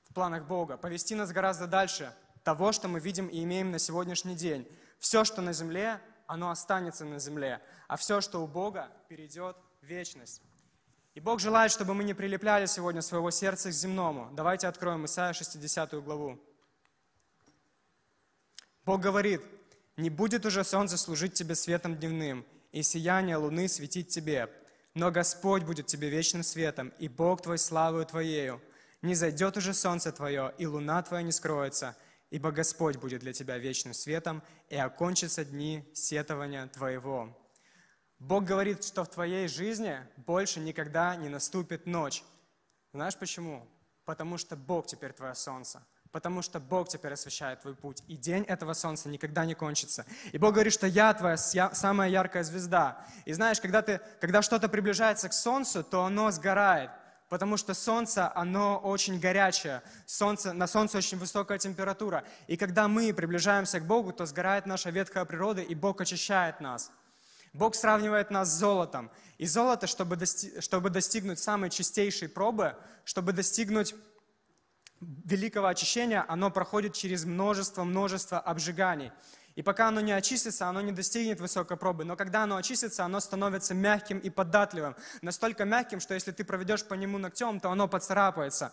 в 0.09 0.13
планах 0.13 0.45
Бога, 0.45 0.77
повести 0.77 1.15
нас 1.15 1.31
гораздо 1.31 1.67
дальше 1.67 2.13
того, 2.43 2.71
что 2.71 2.88
мы 2.88 2.99
видим 2.99 3.27
и 3.27 3.43
имеем 3.43 3.71
на 3.71 3.79
сегодняшний 3.79 4.35
день. 4.35 4.67
Все, 4.99 5.23
что 5.23 5.41
на 5.41 5.53
земле, 5.53 6.01
оно 6.27 6.49
останется 6.51 7.05
на 7.05 7.19
земле, 7.19 7.61
а 7.88 7.95
все, 7.95 8.21
что 8.21 8.43
у 8.43 8.47
Бога, 8.47 8.91
перейдет 9.07 9.55
в 9.81 9.85
вечность. 9.85 10.41
И 11.15 11.19
Бог 11.19 11.39
желает, 11.39 11.71
чтобы 11.71 11.93
мы 11.93 12.03
не 12.03 12.13
прилепляли 12.13 12.65
сегодня 12.65 13.01
своего 13.01 13.31
сердца 13.31 13.69
к 13.69 13.73
земному. 13.73 14.29
Давайте 14.33 14.67
откроем 14.67 15.05
Исайя 15.05 15.33
60 15.33 15.93
главу. 16.03 16.39
Бог 18.85 19.01
говорит, 19.01 19.41
«Не 19.97 20.09
будет 20.09 20.45
уже 20.45 20.63
солнце 20.63 20.97
служить 20.97 21.33
тебе 21.33 21.55
светом 21.55 21.97
дневным, 21.97 22.45
и 22.71 22.83
сияние 22.83 23.38
луны 23.38 23.67
светить 23.67 24.09
тебе, 24.09 24.49
но 25.00 25.12
Господь 25.12 25.63
будет 25.63 25.88
тебе 25.88 26.10
вечным 26.10 26.44
светом, 26.44 26.91
и 27.00 27.08
Бог 27.08 27.41
твой 27.41 27.58
славою 27.58 28.06
твоею. 28.06 28.62
Не 29.01 29.15
зайдет 29.15 29.56
уже 29.56 29.74
солнце 29.74 30.12
твое, 30.12 30.53
и 30.58 30.65
луна 30.65 31.01
твоя 31.01 31.24
не 31.24 31.32
скроется, 31.32 31.96
ибо 32.32 32.51
Господь 32.51 32.98
будет 32.98 33.22
для 33.22 33.32
тебя 33.32 33.58
вечным 33.58 33.94
светом, 33.94 34.44
и 34.68 34.75
окончатся 34.75 35.46
дни 35.46 35.89
сетования 35.94 36.68
твоего». 36.68 37.34
Бог 38.20 38.44
говорит, 38.44 38.84
что 38.84 39.06
в 39.06 39.10
твоей 39.10 39.48
жизни 39.48 40.06
больше 40.18 40.60
никогда 40.60 41.15
не 41.15 41.29
наступит 41.29 41.86
ночь. 41.86 42.22
Знаешь 42.91 43.15
почему? 43.15 43.65
Потому 44.03 44.38
что 44.38 44.58
Бог 44.58 44.86
теперь 44.86 45.13
твое 45.13 45.34
солнце. 45.34 45.82
Потому 46.12 46.42
что 46.42 46.60
Бог 46.60 46.89
теперь 46.89 47.13
освещает 47.13 47.62
твой 47.62 47.75
путь. 47.75 48.04
И 48.08 48.18
день 48.18 48.44
этого 48.44 48.74
солнца 48.74 49.10
никогда 49.10 49.46
не 49.46 49.54
кончится. 49.54 50.06
И 50.32 50.38
Бог 50.38 50.54
говорит, 50.54 50.74
что 50.74 50.88
я 50.88 51.13
твоя 51.13 51.38
самая 51.38 52.10
яркая 52.10 52.44
звезда. 52.44 53.06
И 53.25 53.34
знаешь, 53.34 53.62
когда, 53.62 53.82
ты, 53.82 54.01
когда 54.20 54.42
что-то 54.42 54.70
приближается 54.70 55.30
к 55.30 55.34
солнцу, 55.34 55.84
то 55.84 56.04
оно 56.04 56.32
сгорает 56.32 56.89
потому 57.30 57.58
что 57.58 57.74
солнце, 57.74 58.32
оно 58.36 58.80
очень 58.80 59.20
горячее, 59.20 59.84
солнце, 60.06 60.51
на 60.51 60.68
солнце 60.68 60.98
очень 60.98 61.18
высокая 61.18 61.60
температура. 61.60 62.24
И 62.48 62.58
когда 62.58 62.88
мы 62.88 63.13
приближаемся 63.13 63.80
к 63.80 63.86
Богу, 63.86 64.12
то 64.12 64.25
сгорает 64.25 64.66
наша 64.66 64.89
ветхая 64.89 65.25
природа, 65.25 65.62
и 65.62 65.76
Бог 65.76 66.02
очищает 66.02 66.60
нас. 66.60 66.91
Бог 67.54 67.76
сравнивает 67.76 68.30
нас 68.30 68.50
с 68.50 68.60
золотом. 68.60 69.10
И 69.38 69.45
золото, 69.45 69.88
чтобы, 69.88 70.15
дости, 70.17 70.60
чтобы 70.60 70.89
достигнуть 70.89 71.39
самой 71.39 71.69
чистейшей 71.69 72.30
пробы, 72.30 72.76
чтобы 73.06 73.34
достигнуть 73.34 73.95
великого 75.01 75.67
очищения, 75.67 76.25
оно 76.27 76.51
проходит 76.51 76.93
через 76.93 77.25
множество-множество 77.25 78.39
обжиганий. 78.39 79.12
И 79.55 79.62
пока 79.62 79.89
оно 79.89 79.99
не 79.99 80.13
очистится, 80.13 80.67
оно 80.67 80.79
не 80.79 80.93
достигнет 80.93 81.41
высокой 81.41 81.75
пробы. 81.75 82.05
Но 82.05 82.15
когда 82.15 82.43
оно 82.43 82.55
очистится, 82.55 83.03
оно 83.03 83.19
становится 83.19 83.73
мягким 83.73 84.19
и 84.19 84.29
податливым. 84.29 84.95
Настолько 85.21 85.65
мягким, 85.65 85.99
что 85.99 86.13
если 86.13 86.31
ты 86.31 86.45
проведешь 86.45 86.85
по 86.85 86.93
нему 86.93 87.17
ногтем, 87.17 87.59
то 87.59 87.69
оно 87.69 87.88
поцарапается. 87.88 88.71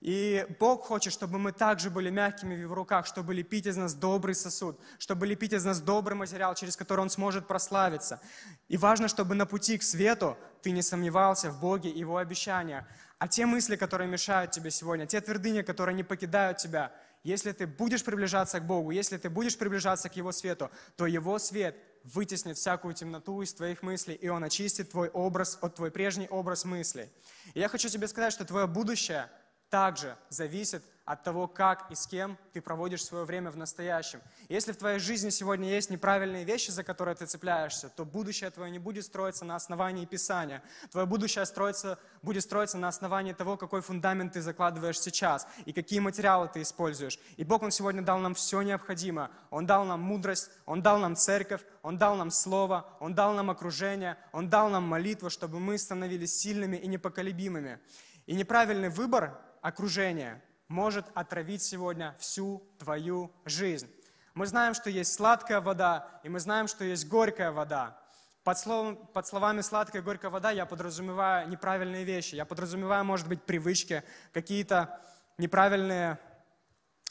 И 0.00 0.46
Бог 0.60 0.84
хочет, 0.84 1.12
чтобы 1.12 1.38
мы 1.38 1.50
также 1.50 1.90
были 1.90 2.08
мягкими 2.10 2.54
в 2.54 2.60
Его 2.60 2.74
руках, 2.74 3.06
чтобы 3.06 3.34
лепить 3.34 3.66
из 3.66 3.76
нас 3.76 3.94
добрый 3.94 4.34
сосуд, 4.34 4.80
чтобы 4.98 5.26
лепить 5.26 5.52
из 5.52 5.64
нас 5.64 5.80
добрый 5.80 6.16
материал, 6.16 6.54
через 6.54 6.76
который 6.76 7.00
Он 7.00 7.10
сможет 7.10 7.48
прославиться. 7.48 8.20
И 8.68 8.76
важно, 8.76 9.08
чтобы 9.08 9.34
на 9.34 9.44
пути 9.44 9.76
к 9.76 9.82
свету 9.82 10.36
ты 10.62 10.70
не 10.70 10.82
сомневался 10.82 11.50
в 11.50 11.60
Боге 11.60 11.90
и 11.90 11.98
Его 11.98 12.18
обещаниях. 12.18 12.84
А 13.18 13.26
те 13.26 13.46
мысли, 13.46 13.74
которые 13.74 14.08
мешают 14.08 14.52
тебе 14.52 14.70
сегодня, 14.70 15.06
те 15.06 15.20
твердыни, 15.20 15.62
которые 15.62 15.94
не 15.94 16.04
покидают 16.04 16.58
тебя– 16.58 16.92
если 17.24 17.52
ты 17.52 17.66
будешь 17.66 18.04
приближаться 18.04 18.60
к 18.60 18.66
Богу, 18.66 18.90
если 18.90 19.16
ты 19.16 19.28
будешь 19.28 19.58
приближаться 19.58 20.08
к 20.08 20.16
Его 20.16 20.32
свету, 20.32 20.70
то 20.96 21.06
Его 21.06 21.38
свет 21.38 21.76
вытеснит 22.04 22.56
всякую 22.56 22.94
темноту 22.94 23.42
из 23.42 23.52
твоих 23.52 23.82
мыслей, 23.82 24.14
и 24.14 24.28
Он 24.28 24.44
очистит 24.44 24.90
твой 24.90 25.08
образ, 25.08 25.58
от 25.60 25.74
твой 25.74 25.90
прежний 25.90 26.28
образ 26.28 26.64
мыслей. 26.64 27.10
И 27.54 27.60
я 27.60 27.68
хочу 27.68 27.88
тебе 27.88 28.08
сказать, 28.08 28.32
что 28.32 28.44
твое 28.44 28.66
будущее 28.66 29.28
также 29.70 30.16
зависит 30.28 30.82
от 31.08 31.22
того, 31.22 31.48
как 31.48 31.90
и 31.90 31.94
с 31.94 32.06
кем 32.06 32.36
ты 32.52 32.60
проводишь 32.60 33.02
свое 33.02 33.24
время 33.24 33.50
в 33.50 33.56
настоящем. 33.56 34.20
Если 34.50 34.72
в 34.72 34.76
твоей 34.76 34.98
жизни 34.98 35.30
сегодня 35.30 35.70
есть 35.70 35.88
неправильные 35.88 36.44
вещи, 36.44 36.70
за 36.70 36.84
которые 36.84 37.14
ты 37.14 37.24
цепляешься, 37.24 37.88
то 37.88 38.04
будущее 38.04 38.50
твое 38.50 38.70
не 38.70 38.78
будет 38.78 39.06
строиться 39.06 39.46
на 39.46 39.56
основании 39.56 40.04
Писания. 40.04 40.62
Твое 40.90 41.06
будущее 41.06 41.46
строится, 41.46 41.98
будет 42.20 42.42
строиться 42.42 42.76
на 42.76 42.88
основании 42.88 43.32
того, 43.32 43.56
какой 43.56 43.80
фундамент 43.80 44.34
ты 44.34 44.42
закладываешь 44.42 45.00
сейчас 45.00 45.48
и 45.64 45.72
какие 45.72 46.00
материалы 46.00 46.50
ты 46.52 46.60
используешь. 46.60 47.18
И 47.38 47.44
Бог, 47.44 47.62
Он 47.62 47.70
сегодня 47.70 48.02
дал 48.02 48.18
нам 48.18 48.34
все 48.34 48.60
необходимое. 48.60 49.30
Он 49.48 49.64
дал 49.64 49.86
нам 49.86 50.02
мудрость, 50.02 50.50
Он 50.66 50.82
дал 50.82 50.98
нам 50.98 51.16
церковь, 51.16 51.62
Он 51.82 51.96
дал 51.96 52.16
нам 52.16 52.30
Слово, 52.30 52.86
Он 53.00 53.14
дал 53.14 53.32
нам 53.32 53.48
окружение, 53.48 54.18
Он 54.32 54.50
дал 54.50 54.68
нам 54.68 54.82
молитву, 54.82 55.30
чтобы 55.30 55.58
мы 55.58 55.78
становились 55.78 56.38
сильными 56.38 56.76
и 56.76 56.86
непоколебимыми. 56.86 57.78
И 58.26 58.34
неправильный 58.34 58.90
выбор 58.90 59.40
окружения– 59.68 60.42
может 60.68 61.06
отравить 61.14 61.62
сегодня 61.62 62.14
всю 62.18 62.62
твою 62.78 63.32
жизнь. 63.44 63.90
Мы 64.34 64.46
знаем, 64.46 64.74
что 64.74 64.90
есть 64.90 65.14
сладкая 65.14 65.60
вода, 65.60 66.20
и 66.22 66.28
мы 66.28 66.38
знаем, 66.38 66.68
что 66.68 66.84
есть 66.84 67.08
горькая 67.08 67.50
вода. 67.50 67.98
Под, 68.44 68.58
словом, 68.58 68.96
под 68.96 69.26
словами 69.26 69.62
сладкая 69.62 70.00
и 70.00 70.04
горькая 70.04 70.30
вода 70.30 70.50
я 70.50 70.64
подразумеваю 70.64 71.48
неправильные 71.48 72.04
вещи. 72.04 72.34
Я 72.34 72.44
подразумеваю, 72.44 73.04
может 73.04 73.26
быть, 73.28 73.42
привычки, 73.42 74.04
какие-то 74.32 75.00
неправильные 75.38 76.18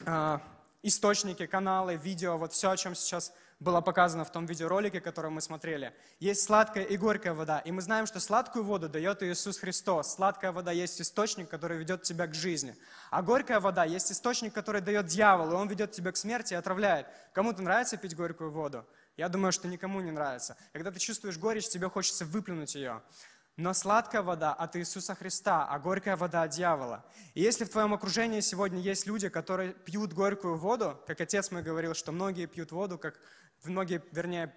э, 0.06 0.38
источники, 0.82 1.46
каналы, 1.46 1.96
видео, 1.96 2.38
вот 2.38 2.52
все, 2.52 2.70
о 2.70 2.76
чем 2.76 2.94
сейчас 2.94 3.32
было 3.60 3.80
показано 3.80 4.24
в 4.24 4.30
том 4.30 4.46
видеоролике, 4.46 5.00
который 5.00 5.30
мы 5.30 5.40
смотрели. 5.40 5.92
Есть 6.20 6.44
сладкая 6.44 6.84
и 6.84 6.96
горькая 6.96 7.34
вода. 7.34 7.58
И 7.58 7.72
мы 7.72 7.82
знаем, 7.82 8.06
что 8.06 8.20
сладкую 8.20 8.64
воду 8.64 8.88
дает 8.88 9.22
Иисус 9.22 9.58
Христос. 9.58 10.14
Сладкая 10.14 10.52
вода 10.52 10.70
есть 10.70 11.00
источник, 11.00 11.48
который 11.48 11.78
ведет 11.78 12.02
тебя 12.02 12.26
к 12.28 12.34
жизни. 12.34 12.76
А 13.10 13.20
горькая 13.20 13.58
вода 13.58 13.84
есть 13.84 14.12
источник, 14.12 14.52
который 14.52 14.80
дает 14.80 15.06
дьявол, 15.06 15.50
и 15.50 15.54
он 15.54 15.68
ведет 15.68 15.90
тебя 15.90 16.12
к 16.12 16.16
смерти 16.16 16.54
и 16.54 16.56
отравляет. 16.56 17.08
Кому-то 17.32 17.62
нравится 17.62 17.96
пить 17.96 18.14
горькую 18.14 18.52
воду? 18.52 18.86
Я 19.16 19.28
думаю, 19.28 19.50
что 19.50 19.66
никому 19.66 20.00
не 20.00 20.12
нравится. 20.12 20.56
Когда 20.72 20.92
ты 20.92 21.00
чувствуешь 21.00 21.36
горечь, 21.36 21.68
тебе 21.68 21.88
хочется 21.90 22.24
выплюнуть 22.24 22.76
ее. 22.76 23.02
Но 23.58 23.74
сладкая 23.74 24.22
вода 24.22 24.54
от 24.54 24.76
Иисуса 24.76 25.16
Христа, 25.16 25.66
а 25.68 25.80
горькая 25.80 26.16
вода 26.16 26.44
от 26.44 26.50
дьявола. 26.50 27.04
И 27.34 27.42
если 27.42 27.64
в 27.64 27.68
твоем 27.68 27.92
окружении 27.92 28.38
сегодня 28.38 28.80
есть 28.80 29.04
люди, 29.04 29.28
которые 29.28 29.72
пьют 29.72 30.12
горькую 30.12 30.56
воду, 30.56 30.96
как 31.08 31.20
отец 31.20 31.50
мой 31.50 31.64
говорил, 31.64 31.94
что 31.94 32.12
многие 32.12 32.46
пьют 32.46 32.70
воду, 32.70 32.98
как 32.98 33.18
многие, 33.64 34.00
вернее, 34.12 34.54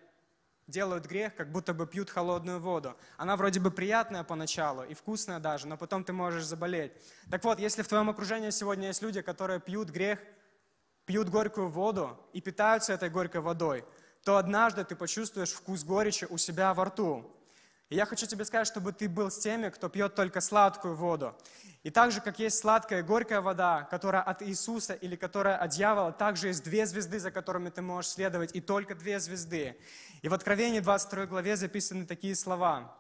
делают 0.67 1.07
грех, 1.07 1.33
как 1.33 1.51
будто 1.51 1.73
бы 1.73 1.87
пьют 1.87 2.11
холодную 2.11 2.59
воду. 2.59 2.95
Она 3.17 3.35
вроде 3.37 3.59
бы 3.59 3.71
приятная 3.71 4.23
поначалу 4.23 4.83
и 4.83 4.93
вкусная 4.93 5.39
даже, 5.39 5.65
но 5.67 5.77
потом 5.77 6.03
ты 6.03 6.13
можешь 6.13 6.45
заболеть. 6.45 6.91
Так 7.31 7.43
вот, 7.43 7.57
если 7.57 7.81
в 7.81 7.87
твоем 7.87 8.11
окружении 8.11 8.51
сегодня 8.51 8.89
есть 8.89 9.01
люди, 9.01 9.21
которые 9.21 9.59
пьют 9.59 9.89
грех, 9.89 10.19
пьют 11.07 11.27
горькую 11.27 11.69
воду 11.69 12.19
и 12.33 12.39
питаются 12.39 12.93
этой 12.93 13.09
горькой 13.09 13.41
водой, 13.41 13.83
то 14.23 14.37
однажды 14.37 14.83
ты 14.85 14.95
почувствуешь 14.95 15.53
вкус 15.53 15.83
горечи 15.83 16.27
у 16.29 16.37
себя 16.37 16.75
во 16.75 16.85
рту. 16.85 17.35
И 17.91 17.95
я 17.95 18.05
хочу 18.05 18.25
тебе 18.25 18.45
сказать, 18.45 18.67
чтобы 18.67 18.93
ты 18.93 19.09
был 19.09 19.29
с 19.29 19.37
теми, 19.37 19.67
кто 19.67 19.89
пьет 19.89 20.15
только 20.15 20.39
сладкую 20.39 20.95
воду. 20.95 21.35
И 21.83 21.89
так 21.89 22.13
же, 22.13 22.21
как 22.21 22.39
есть 22.39 22.57
сладкая 22.57 22.99
и 22.99 23.03
горькая 23.03 23.41
вода, 23.41 23.83
которая 23.91 24.21
от 24.21 24.41
Иисуса 24.41 24.93
или 24.93 25.17
которая 25.17 25.57
от 25.57 25.71
дьявола, 25.71 26.13
также 26.13 26.47
есть 26.47 26.63
две 26.63 26.85
звезды, 26.85 27.19
за 27.19 27.31
которыми 27.31 27.69
ты 27.69 27.81
можешь 27.81 28.11
следовать, 28.11 28.55
и 28.55 28.61
только 28.61 28.95
две 28.95 29.19
звезды. 29.19 29.77
И 30.21 30.29
в 30.29 30.33
Откровении 30.33 30.79
22 30.79 31.25
главе 31.25 31.57
записаны 31.57 32.05
такие 32.05 32.33
слова. 32.33 32.95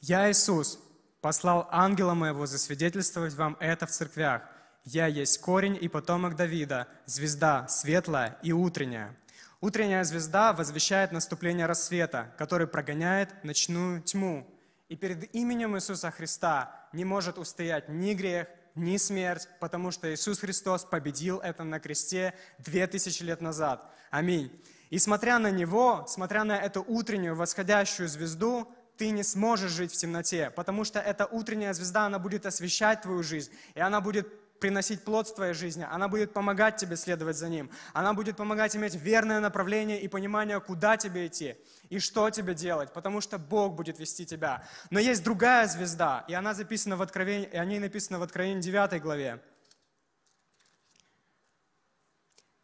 «Я, 0.00 0.28
Иисус, 0.32 0.80
послал 1.20 1.68
ангела 1.70 2.14
моего 2.14 2.46
засвидетельствовать 2.46 3.34
вам 3.34 3.56
это 3.60 3.86
в 3.86 3.92
церквях. 3.92 4.42
Я 4.82 5.06
есть 5.06 5.40
корень 5.40 5.78
и 5.80 5.86
потомок 5.86 6.34
Давида, 6.34 6.88
звезда 7.06 7.68
светлая 7.68 8.36
и 8.42 8.50
утренняя». 8.50 9.16
Утренняя 9.62 10.04
звезда 10.04 10.52
возвещает 10.52 11.12
наступление 11.12 11.64
рассвета, 11.64 12.34
который 12.36 12.66
прогоняет 12.66 13.42
ночную 13.42 14.02
тьму. 14.02 14.46
И 14.88 14.96
перед 14.96 15.34
именем 15.34 15.76
Иисуса 15.76 16.10
Христа 16.10 16.88
не 16.92 17.04
может 17.04 17.38
устоять 17.38 17.88
ни 17.88 18.12
грех, 18.12 18.48
ни 18.74 18.98
смерть, 18.98 19.48
потому 19.58 19.90
что 19.90 20.12
Иисус 20.12 20.40
Христос 20.40 20.84
победил 20.84 21.38
это 21.38 21.64
на 21.64 21.80
кресте 21.80 22.34
две 22.58 22.86
тысячи 22.86 23.22
лет 23.22 23.40
назад. 23.40 23.90
Аминь. 24.10 24.52
И 24.90 24.98
смотря 24.98 25.38
на 25.38 25.50
Него, 25.50 26.04
смотря 26.06 26.44
на 26.44 26.58
эту 26.58 26.84
утреннюю 26.86 27.34
восходящую 27.34 28.08
звезду, 28.08 28.70
ты 28.98 29.10
не 29.10 29.22
сможешь 29.22 29.72
жить 29.72 29.92
в 29.92 29.96
темноте, 29.96 30.50
потому 30.50 30.84
что 30.84 31.00
эта 31.00 31.26
утренняя 31.26 31.72
звезда, 31.72 32.06
она 32.06 32.18
будет 32.18 32.46
освещать 32.46 33.02
твою 33.02 33.22
жизнь, 33.22 33.52
и 33.74 33.80
она 33.80 34.00
будет 34.00 34.28
приносить 34.60 35.04
плод 35.04 35.28
в 35.28 35.34
твоей 35.34 35.54
жизни, 35.54 35.86
она 35.90 36.08
будет 36.08 36.32
помогать 36.32 36.76
тебе 36.76 36.96
следовать 36.96 37.36
за 37.36 37.48
Ним, 37.48 37.70
она 37.92 38.14
будет 38.14 38.36
помогать 38.36 38.76
иметь 38.76 38.94
верное 38.94 39.40
направление 39.40 40.00
и 40.00 40.08
понимание, 40.08 40.60
куда 40.60 40.96
тебе 40.96 41.26
идти 41.26 41.56
и 41.88 41.98
что 41.98 42.30
тебе 42.30 42.54
делать, 42.54 42.92
потому 42.92 43.20
что 43.20 43.38
Бог 43.38 43.74
будет 43.74 43.98
вести 43.98 44.26
тебя. 44.26 44.66
Но 44.90 44.98
есть 44.98 45.22
другая 45.22 45.66
звезда, 45.68 46.24
и 46.28 46.34
она 46.34 46.54
записана 46.54 46.96
в 46.96 47.02
Откровении, 47.02 47.48
и 47.48 47.56
о 47.56 47.64
ней 47.64 47.78
написано 47.78 48.18
в 48.18 48.22
Откровении 48.22 48.60
9 48.60 49.00
главе. 49.02 49.40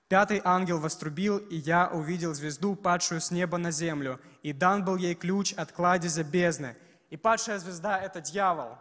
Пятый 0.09 0.43
ангел 0.45 0.79
вострубил, 0.79 1.39
и 1.39 1.57
я 1.57 1.89
увидел 1.89 2.35
звезду, 2.35 2.77
падшую 2.77 3.23
с 3.23 3.31
неба 3.31 3.57
на 3.57 3.71
землю, 3.71 4.21
и 4.43 4.53
дан 4.53 4.85
был 4.85 4.97
ей 4.97 5.15
ключ 5.15 5.55
от 5.55 5.73
кладезя 5.73 6.23
бездны. 6.23 6.77
И 7.09 7.17
падшая 7.17 7.59
звезда– 7.59 7.99
это 8.03 8.21
дьявол. 8.21 8.77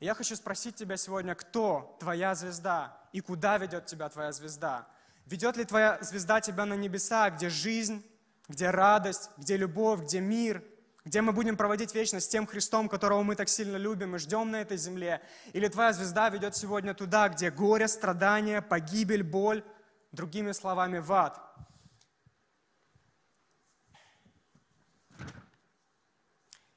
Я 0.00 0.14
хочу 0.14 0.36
спросить 0.36 0.76
тебя 0.76 0.96
сегодня, 0.96 1.34
кто 1.34 1.96
твоя 2.00 2.34
звезда 2.34 2.96
и 3.12 3.20
куда 3.20 3.58
ведет 3.58 3.86
тебя 3.86 4.08
твоя 4.08 4.32
звезда? 4.32 4.86
Ведет 5.26 5.56
ли 5.56 5.64
твоя 5.64 5.98
звезда 6.00 6.40
тебя 6.40 6.64
на 6.64 6.74
небеса, 6.74 7.30
где 7.30 7.48
жизнь, 7.48 8.04
где 8.48 8.70
радость, 8.70 9.30
где 9.36 9.56
любовь, 9.56 10.02
где 10.02 10.20
мир, 10.20 10.62
где 11.04 11.20
мы 11.20 11.32
будем 11.32 11.56
проводить 11.56 11.94
вечность 11.94 12.26
с 12.26 12.28
тем 12.28 12.46
Христом, 12.46 12.88
которого 12.88 13.22
мы 13.22 13.34
так 13.34 13.48
сильно 13.48 13.76
любим 13.76 14.14
и 14.14 14.18
ждем 14.18 14.50
на 14.50 14.60
этой 14.60 14.76
земле? 14.76 15.20
Или 15.52 15.68
твоя 15.68 15.92
звезда 15.92 16.28
ведет 16.28 16.54
сегодня 16.54 16.94
туда, 16.94 17.28
где 17.28 17.50
горе, 17.50 17.88
страдания, 17.88 18.62
погибель, 18.62 19.22
боль– 19.22 19.64
другими 20.12 20.52
словами, 20.52 20.98
в 20.98 21.12
ад. 21.12 21.40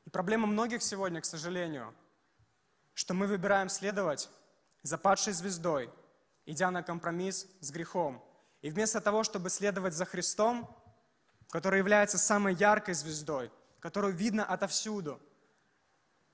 И 0.05 0.09
проблема 0.09 0.47
многих 0.47 0.83
сегодня, 0.83 1.21
к 1.21 1.25
сожалению, 1.25 1.95
что 2.93 3.13
мы 3.13 3.27
выбираем 3.27 3.69
следовать 3.69 4.29
за 4.83 4.97
падшей 4.97 5.33
звездой, 5.33 5.89
идя 6.45 6.71
на 6.71 6.83
компромисс 6.83 7.47
с 7.59 7.71
грехом. 7.71 8.23
И 8.61 8.69
вместо 8.69 9.01
того, 9.01 9.23
чтобы 9.23 9.49
следовать 9.49 9.93
за 9.93 10.05
Христом, 10.05 10.69
который 11.49 11.79
является 11.79 12.17
самой 12.17 12.53
яркой 12.55 12.93
звездой, 12.93 13.51
которую 13.79 14.13
видно 14.13 14.45
отовсюду– 14.45 15.19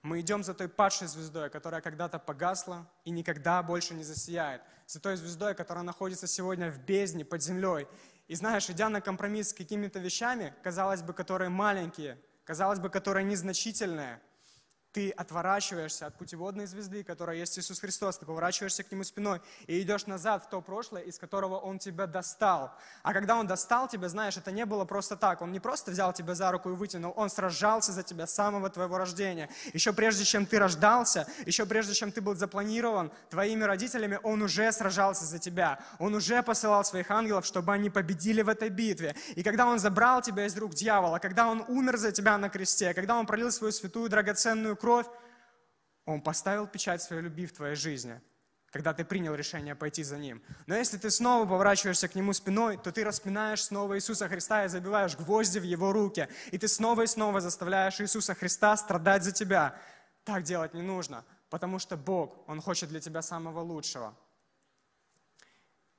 мы 0.08 0.22
идем 0.22 0.43
за 0.43 0.54
той 0.54 0.70
падшей 0.70 1.08
звездой, 1.08 1.50
которая 1.50 1.82
когда-то 1.82 2.17
погасла 2.17 2.89
и 3.04 3.10
никогда 3.10 3.62
больше 3.62 3.93
не 3.93 4.04
засияет. 4.04 4.62
За 4.86 5.02
той 5.02 5.17
звездой, 5.17 5.54
которая 5.54 5.84
находится 5.84 6.28
сегодня 6.28 6.72
в 6.72 6.80
бездне, 6.80 7.26
под 7.26 7.41
землей. 7.43 7.88
И 8.28 8.36
знаешь, 8.36 8.70
идя 8.70 8.88
на 8.88 9.02
компромисс 9.02 9.50
с 9.50 9.54
какими-то 9.54 10.00
вещами, 10.00 10.54
казалось 10.63 11.02
бы, 11.02 11.13
которые 11.13 11.50
маленькие, 11.50 12.17
казалось 12.46 12.80
бы, 12.80 12.89
которые 12.89 13.26
незначительные, 13.26 14.22
ты 14.97 15.12
отворачиваешься 15.12 16.07
от 16.07 16.15
путеводной 16.15 16.65
звезды, 16.65 17.03
которая 17.03 17.38
есть 17.38 17.60
Иисус 17.60 17.79
Христос, 17.79 18.17
ты 18.17 18.25
поворачиваешься 18.25 18.83
к 18.83 18.91
Нему 18.91 19.03
спиной 19.03 19.41
и 19.67 19.79
идешь 19.79 20.07
назад 20.07 20.43
в 20.43 20.49
то 20.49 20.60
прошлое, 20.60 21.03
из 21.03 21.19
которого 21.19 21.60
Он 21.60 21.77
тебя 21.77 22.07
достал. 22.07 22.71
А 23.03 23.13
когда 23.13 23.36
Он 23.36 23.45
достал 23.45 23.88
тебя, 23.88 24.10
знаешь, 24.10 24.38
это 24.38 24.51
не 24.51 24.65
было 24.65 24.86
просто 24.86 25.15
так. 25.15 25.43
Он 25.43 25.51
не 25.51 25.60
просто 25.60 25.91
взял 25.91 26.13
тебя 26.13 26.33
за 26.33 26.51
руку 26.51 26.71
и 26.71 26.73
вытянул, 26.73 27.13
Он 27.15 27.29
сражался 27.29 27.91
за 27.91 28.01
тебя 28.01 28.25
с 28.25 28.33
самого 28.33 28.71
твоего 28.71 28.97
рождения. 28.97 29.49
Еще 29.71 29.93
прежде, 29.93 30.23
чем 30.25 30.47
ты 30.47 30.57
рождался, 30.57 31.27
еще 31.45 31.67
прежде, 31.67 31.93
чем 31.93 32.12
ты 32.12 32.19
был 32.19 32.33
запланирован 32.33 33.12
твоими 33.29 33.65
родителями, 33.65 34.19
Он 34.23 34.41
уже 34.41 34.71
сражался 34.71 35.25
за 35.25 35.38
тебя. 35.38 35.77
Он 35.99 36.15
уже 36.15 36.41
посылал 36.41 36.83
своих 36.83 37.12
ангелов, 37.12 37.45
чтобы 37.45 37.71
они 37.71 37.91
победили 37.91 38.41
в 38.41 38.49
этой 38.49 38.69
битве. 38.69 39.15
И 39.36 39.43
когда 39.43 39.67
Он 39.67 39.77
забрал 39.77 40.23
тебя 40.23 40.47
из 40.47 40.57
рук 40.57 40.73
дьявола, 40.73 41.19
когда 41.19 41.49
Он 41.49 41.63
умер 41.67 41.97
за 41.97 42.12
тебя 42.12 42.36
на 42.39 42.49
кресте, 42.49 42.95
когда 42.95 43.15
Он 43.19 43.27
пролил 43.27 43.51
свою 43.51 43.71
святую 43.71 44.10
драгоценную 44.10 44.75
кровь, 44.75 44.87
кровь, 44.88 45.08
Он 46.06 46.21
поставил 46.21 46.65
печать 46.65 47.02
своей 47.02 47.21
любви 47.21 47.45
в 47.45 47.52
твоей 47.52 47.76
жизни, 47.76 48.21
когда 48.71 48.93
ты 48.93 49.04
принял 49.04 49.36
решение 49.36 49.76
пойти 49.76 50.04
за 50.04 50.17
Ним. 50.17 50.41
Но 50.65 50.76
если 50.76 50.97
ты 50.97 51.10
снова 51.12 51.45
поворачиваешься 51.45 52.08
к 52.08 52.15
Нему 52.15 52.32
спиной, 52.32 52.78
то 52.78 52.93
ты 52.93 53.04
распинаешь 53.04 53.65
снова 53.65 53.97
Иисуса 53.97 54.30
Христа 54.30 54.63
и 54.63 54.69
забиваешь 54.69 55.17
гвозди 55.17 55.60
в 55.60 55.63
Его 55.63 55.91
руки. 55.91 56.30
И 56.54 56.58
ты 56.58 56.69
снова 56.69 57.02
и 57.02 57.08
снова 57.08 57.41
заставляешь 57.41 58.00
Иисуса 58.00 58.34
Христа 58.34 58.78
страдать 58.78 59.23
за 59.23 59.34
тебя. 59.34 59.76
Так 60.23 60.43
делать 60.43 60.73
не 60.73 60.84
нужно, 60.84 61.26
потому 61.50 61.80
что 61.80 61.97
Бог, 61.97 62.47
Он 62.47 62.62
хочет 62.62 62.88
для 62.88 63.02
тебя 63.02 63.21
самого 63.21 63.60
лучшего. 63.60 64.15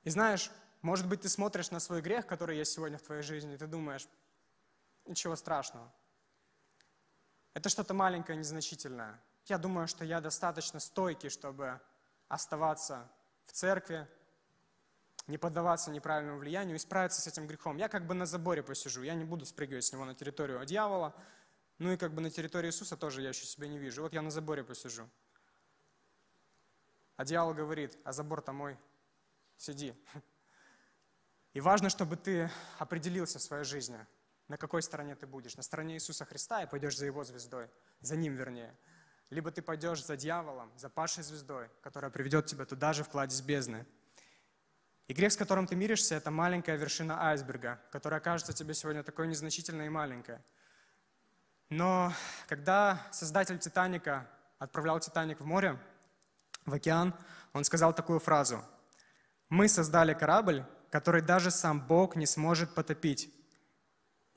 И 0.03 0.09
знаешь, 0.09 0.49
может 0.81 1.07
быть, 1.07 1.21
ты 1.21 1.29
смотришь 1.29 1.69
на 1.69 1.79
свой 1.79 2.01
грех, 2.01 2.25
который 2.25 2.57
есть 2.57 2.73
сегодня 2.73 2.97
в 2.97 3.03
твоей 3.03 3.21
жизни, 3.21 3.53
и 3.53 3.57
ты 3.57 3.67
думаешь, 3.67 4.07
ничего 5.05 5.35
страшного. 5.35 5.93
Это 7.59 7.67
что-то 7.67 7.93
маленькое, 7.93 8.37
незначительное. 8.37 9.19
Я 9.47 9.57
думаю, 9.57 9.85
что 9.89 10.05
я 10.05 10.21
достаточно 10.21 10.79
стойкий, 10.79 11.27
чтобы 11.27 11.81
оставаться 12.29 13.11
в 13.43 13.51
церкви, 13.51 14.07
не 15.27 15.37
поддаваться 15.37 15.91
неправильному 15.91 16.39
влиянию 16.39 16.77
и 16.77 16.79
справиться 16.79 17.19
с 17.19 17.27
этим 17.27 17.47
грехом. 17.47 17.75
Я 17.75 17.89
как 17.89 18.07
бы 18.07 18.13
на 18.13 18.25
заборе 18.25 18.63
посижу, 18.63 19.01
я 19.03 19.13
не 19.13 19.25
буду 19.25 19.45
спрыгивать 19.45 19.83
с 19.83 19.91
него 19.91 20.05
на 20.05 20.15
территорию 20.15 20.65
дьявола, 20.65 21.13
ну 21.79 21.91
и 21.91 21.97
как 21.97 22.13
бы 22.13 22.21
на 22.21 22.29
территории 22.29 22.69
Иисуса 22.69 22.95
тоже 22.95 23.21
я 23.23 23.27
еще 23.27 23.45
себя 23.45 23.67
не 23.67 23.77
вижу. 23.77 24.03
Вот 24.03 24.13
я 24.13 24.21
на 24.21 24.31
заборе 24.31 24.63
посижу. 24.63 25.09
А 27.17 27.25
дьявол 27.25 27.53
говорит, 27.53 27.97
а 28.05 28.13
забор-то 28.13 28.53
мой, 28.53 28.77
сиди. 29.57 29.93
И 31.53 31.59
важно, 31.59 31.89
чтобы 31.89 32.15
ты 32.15 32.49
определился 32.77 33.37
в 33.37 33.41
своей 33.41 33.65
жизни– 33.65 34.07
на 34.49 34.57
какой 34.57 34.81
стороне 34.81 35.15
ты 35.15 35.27
будешь. 35.27 35.55
На 35.55 35.63
стороне 35.63 35.95
Иисуса 35.95 36.25
Христа 36.25 36.63
и 36.63 36.65
пойдешь 36.65 36.97
за 36.97 37.05
Его 37.05 37.23
звездой, 37.23 37.69
за 38.01 38.17
Ним 38.17 38.35
вернее. 38.35 38.75
Либо 39.29 39.51
ты 39.51 39.61
пойдешь 39.61 40.03
за 40.03 40.17
дьяволом, 40.17 40.71
за 40.75 40.89
пашей 40.89 41.23
звездой, 41.23 41.69
которая 41.81 42.09
приведет 42.09 42.47
тебя 42.47 42.65
туда 42.65 42.93
же 42.93 43.03
в 43.03 43.09
кладезь 43.09 43.41
бездны. 43.41 43.85
И 45.07 45.13
грех, 45.13 45.31
с 45.31 45.37
которым 45.37 45.67
ты 45.67 45.75
миришься, 45.75 46.15
это 46.15 46.31
маленькая 46.31 46.77
вершина 46.77 47.29
айсберга, 47.29 47.79
которая 47.91 48.19
кажется 48.19 48.51
тебе 48.53 48.73
сегодня 48.73 49.03
такой 49.03 49.27
незначительной 49.27 49.85
и 49.85 49.89
маленькой. 49.89 50.39
Но 51.69 52.11
когда 52.47 53.07
создатель 53.11 53.59
Титаника 53.59 54.27
отправлял 54.57 54.99
Титаник 54.99 55.39
в 55.39 55.45
море, 55.45 55.79
в 56.65 56.73
океан, 56.73 57.13
он 57.53 57.63
сказал 57.63 57.93
такую 57.93 58.19
фразу. 58.19 58.63
«Мы 59.49 59.67
создали 59.67 60.15
корабль, 60.15 60.65
который 60.89 61.21
даже 61.21 61.51
сам 61.51 61.85
Бог 61.85 62.15
не 62.15 62.25
сможет 62.25 62.73
потопить, 62.73 63.31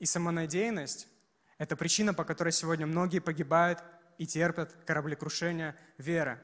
и 0.03 0.05
самонадеянность– 0.05 1.07
это 1.57 1.77
причина, 1.77 2.13
по 2.13 2.25
которой 2.25 2.51
сегодня 2.51 2.85
многие 2.85 3.19
погибают 3.19 3.81
и 4.17 4.27
терпят 4.27 4.73
кораблекрушение 4.85 5.77
веры. 5.97 6.41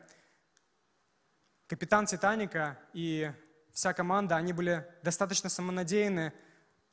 Капитан 1.68 2.06
«Титаника» 2.06 2.80
и 2.94 3.34
вся 3.74 3.92
команда, 3.94 4.38
они 4.38 4.54
были 4.54 4.88
достаточно 5.04 5.50
самонадеянны, 5.50 6.32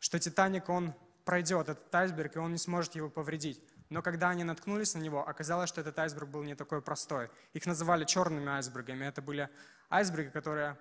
что 0.01 0.19
«Титаник», 0.19 0.69
он 0.69 0.93
пройдет 1.25 1.69
этот 1.69 1.95
айсберг, 1.95 2.35
и 2.35 2.41
он 2.41 2.51
не 2.51 2.59
сможет 2.59 2.97
его 2.97 3.11
повредить. 3.11 3.63
Но 3.89 4.03
когда 4.03 4.31
они 4.31 4.43
наткнулись 4.43 4.95
на 4.97 4.99
него, 4.99 5.21
оказалось, 5.29 5.69
что 5.69 5.81
этот 5.81 5.97
айсберг 6.01 6.29
был 6.29 6.43
не 6.43 6.57
такой 6.57 6.83
простой. 6.83 7.31
Их 7.53 7.65
называли 7.65 8.05
черными 8.05 8.49
айсбергами. 8.49 9.05
Это 9.05 9.23
были 9.23 9.49
айсберги, 9.89 10.31
которые 10.31 10.77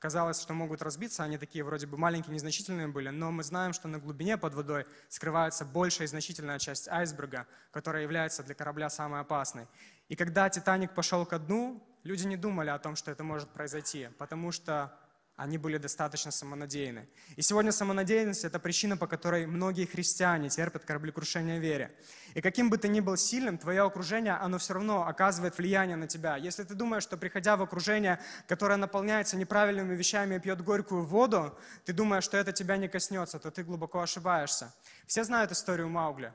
казалось, 0.00 0.40
что 0.40 0.54
могут 0.54 0.82
разбиться, 0.82 1.22
они 1.22 1.38
такие 1.38 1.62
вроде 1.62 1.86
бы 1.86 1.96
маленькие, 1.96 2.34
незначительные 2.34 2.88
были, 2.88 3.10
но 3.10 3.30
мы 3.30 3.44
знаем, 3.44 3.72
что 3.72 3.86
на 3.86 3.98
глубине 3.98 4.36
под 4.36 4.54
водой 4.54 4.86
скрывается 5.08 5.64
большая 5.64 6.06
и 6.06 6.08
значительная 6.08 6.58
часть 6.58 6.88
айсберга, 6.88 7.46
которая 7.70 8.02
является 8.02 8.42
для 8.42 8.54
корабля 8.54 8.90
самой 8.90 9.20
опасной. 9.20 9.68
И 10.08 10.16
когда 10.16 10.48
«Титаник» 10.48 10.94
пошел 10.94 11.24
ко 11.26 11.38
дну, 11.38 11.80
люди 12.02 12.26
не 12.26 12.36
думали 12.36 12.70
о 12.70 12.78
том, 12.78 12.96
что 12.96 13.10
это 13.10 13.22
может 13.22 13.50
произойти, 13.50 14.08
потому 14.18 14.50
что 14.50 14.92
они 15.40 15.56
были 15.56 15.78
достаточно 15.78 16.30
самонадеянны. 16.30 17.08
И 17.36 17.40
сегодня 17.40 17.72
самонадеянность– 17.72 18.44
это 18.44 18.58
причина, 18.58 18.98
по 18.98 19.06
которой 19.06 19.46
многие 19.46 19.86
христиане 19.86 20.50
терпят 20.50 20.84
кораблекрушение 20.84 21.58
в 21.58 21.62
вере. 21.62 21.90
И 22.34 22.42
каким 22.42 22.68
бы 22.68 22.76
ты 22.76 22.88
ни 22.88 23.00
был 23.00 23.16
сильным, 23.16 23.56
твое 23.56 23.80
окружение, 23.80 24.34
оно 24.34 24.58
все 24.58 24.74
равно 24.74 25.06
оказывает 25.06 25.56
влияние 25.56 25.96
на 25.96 26.06
тебя. 26.06 26.36
Если 26.36 26.62
ты 26.64 26.74
думаешь, 26.74 27.04
что 27.04 27.16
приходя 27.16 27.56
в 27.56 27.62
окружение, 27.62 28.20
которое 28.48 28.76
наполняется 28.76 29.38
неправильными 29.38 29.94
вещами 29.94 30.34
и 30.34 30.38
пьет 30.38 30.60
горькую 30.62 31.06
воду, 31.06 31.58
ты 31.86 31.94
думаешь, 31.94 32.24
что 32.24 32.36
это 32.36 32.52
тебя 32.52 32.76
не 32.76 32.88
коснется, 32.88 33.38
то 33.38 33.50
ты 33.50 33.64
глубоко 33.64 34.00
ошибаешься. 34.00 34.74
Все 35.06 35.24
знают 35.24 35.52
историю 35.52 35.88
Маугли. 35.88 36.34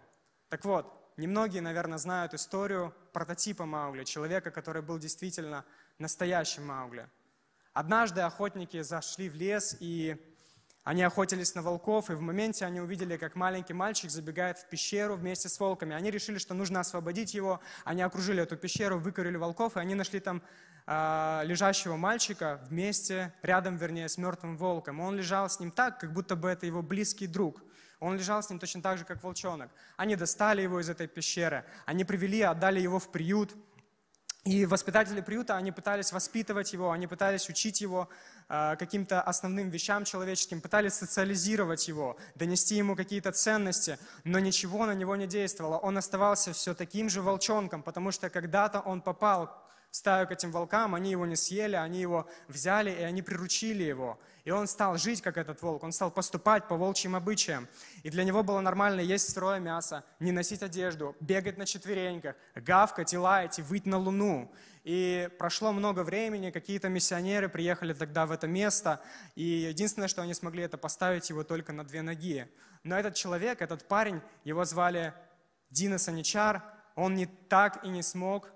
Так 0.49 0.65
вот, 0.65 1.13
немногие, 1.17 1.61
наверное, 1.61 1.99
знают 1.99 2.33
историю 2.33 2.91
прототипа 3.13 3.65
Маугли, 3.65 4.03
человека, 4.03 4.49
который 4.49 4.81
был 4.81 4.97
действительно 4.97 5.63
настоящим 5.99 6.65
Маугли. 6.65 7.07
Однажды 7.75 8.21
охотники 8.21 8.81
зашли 8.83 9.27
в 9.27 9.35
лес, 9.35 9.75
и 9.81 10.15
они 10.85 11.03
охотились 11.03 11.55
на 11.55 11.61
волков, 11.61 12.09
и 12.09 12.13
в 12.13 12.21
моменте 12.21 12.63
они 12.63 12.79
увидели, 12.79 13.17
как 13.17 13.35
маленький 13.35 13.73
мальчик 13.73 14.09
забегает 14.09 14.57
в 14.57 14.69
пещеру 14.69 15.17
вместе 15.17 15.49
с 15.49 15.59
волками. 15.59 15.93
Они 15.93 16.09
решили, 16.09 16.37
что 16.37 16.53
нужно 16.53 16.79
освободить 16.79 17.33
его. 17.33 17.59
Они 17.83 18.01
окружили 18.01 18.41
эту 18.41 18.55
пещеру, 18.55 18.97
выкурили 18.97 19.35
волков, 19.35 19.75
и 19.75 19.81
они 19.81 19.93
нашли 19.93 20.21
там 20.21 20.41
э, 20.87 21.41
лежащего 21.43 21.97
мальчика 21.97 22.61
вместе, 22.69 23.33
рядом, 23.41 23.75
вернее, 23.75 24.07
с 24.07 24.17
мертвым 24.17 24.55
волком. 24.55 25.01
Он 25.01 25.17
лежал 25.17 25.49
с 25.49 25.59
ним 25.59 25.69
так, 25.69 25.99
как 25.99 26.13
будто 26.13 26.37
бы 26.37 26.47
это 26.47 26.65
его 26.65 26.81
близкий 26.81 27.27
друг. 27.27 27.61
Он 27.99 28.15
лежал 28.15 28.41
с 28.41 28.49
ним 28.49 28.57
точно 28.57 28.81
так 28.81 28.97
же, 28.99 29.03
как 29.03 29.21
волчонок. 29.21 29.69
Они 29.97 30.15
достали 30.15 30.61
его 30.61 30.79
из 30.79 30.89
этой 30.89 31.07
пещеры, 31.07 31.65
они 31.85 32.05
привели, 32.05 32.39
отдали 32.41 32.79
его 32.79 32.99
в 32.99 33.11
приют, 33.11 33.53
и 34.45 34.67
воспитатели 34.67 35.21
приюта, 35.21 35.57
они 35.57 35.71
пытались 35.71 36.11
воспитывать 36.11 36.71
его, 36.71 36.91
они 36.91 37.07
пытались 37.07 37.49
учить 37.49 37.81
его 37.81 38.07
э, 38.47 38.75
каким-то 38.77 39.19
основным 39.21 39.71
вещам 39.71 40.05
человеческим, 40.05 40.61
пытались 40.61 40.93
социализировать 40.93 41.87
его, 41.87 42.15
донести 42.35 42.75
ему 42.75 42.95
какие-то 42.95 43.31
ценности, 43.31 43.97
но 44.23 44.37
ничего 44.37 44.85
на 44.85 44.93
него 44.93 45.15
не 45.15 45.25
действовало. 45.25 45.79
Он 45.79 45.97
оставался 45.97 46.53
все 46.53 46.75
таким 46.75 47.09
же 47.09 47.23
волчонком, 47.23 47.81
потому 47.81 48.11
что 48.11 48.29
когда-то 48.29 48.81
он 48.81 49.01
попал 49.01 49.49
стаю 49.89 50.27
к 50.27 50.31
этим 50.31 50.51
волкам, 50.51 50.93
они 50.93 51.11
его 51.11 51.25
не 51.25 51.35
съели, 51.35 51.75
они 51.75 52.01
его 52.01 52.27
взяли 52.47 52.91
и 52.91 53.01
они 53.01 53.23
приручили 53.23 53.83
его. 53.83 54.19
И 54.45 54.51
он 54.51 54.67
стал 54.67 54.97
жить, 54.97 55.23
как 55.23 55.37
этот 55.37 55.61
волк, 55.63 55.83
он 55.83 55.91
стал 55.91 56.11
поступать 56.11 56.67
по 56.67 56.77
волчьим 56.77 57.15
обычаям. 57.15 57.67
И 58.03 58.11
для 58.11 58.23
него 58.23 58.43
было 58.43 58.61
нормально 58.61 59.01
есть 59.01 59.33
сырое 59.33 59.59
мясо, 59.59 60.05
не 60.19 60.31
носить 60.31 60.61
одежду, 60.61 61.15
бегать 61.19 61.57
на 61.57 61.65
четвереньках, 61.65 62.35
гавкать 62.53 63.13
и 63.13 63.17
лаять, 63.17 63.57
и 63.57 63.63
выйти 63.63 63.89
на 63.89 63.97
луну. 63.97 64.53
И 64.83 65.29
прошло 65.39 65.71
много 65.71 66.03
времени, 66.03 66.51
какие-то 66.51 66.89
миссионеры 66.89 67.49
приехали 67.49 67.93
тогда 67.93 68.27
в 68.27 68.31
это 68.31 68.45
место, 68.45 69.01
и 69.33 69.43
единственное, 69.43 70.07
что 70.07 70.21
они 70.21 70.35
смогли, 70.35 70.61
это 70.61 70.77
поставить 70.77 71.27
его 71.31 71.43
только 71.43 71.73
на 71.73 71.83
две 71.83 72.03
ноги. 72.03 72.47
Но 72.83 72.95
этот 72.95 73.15
человек, 73.15 73.63
этот 73.63 73.87
парень, 73.87 74.21
его 74.43 74.63
звали 74.63 75.15
Дина 75.71 75.97
Саничар, 75.97 76.61
он 76.93 77.15
не 77.15 77.25
так 77.25 77.83
и 77.83 77.89
не 77.89 78.03
смог 78.03 78.51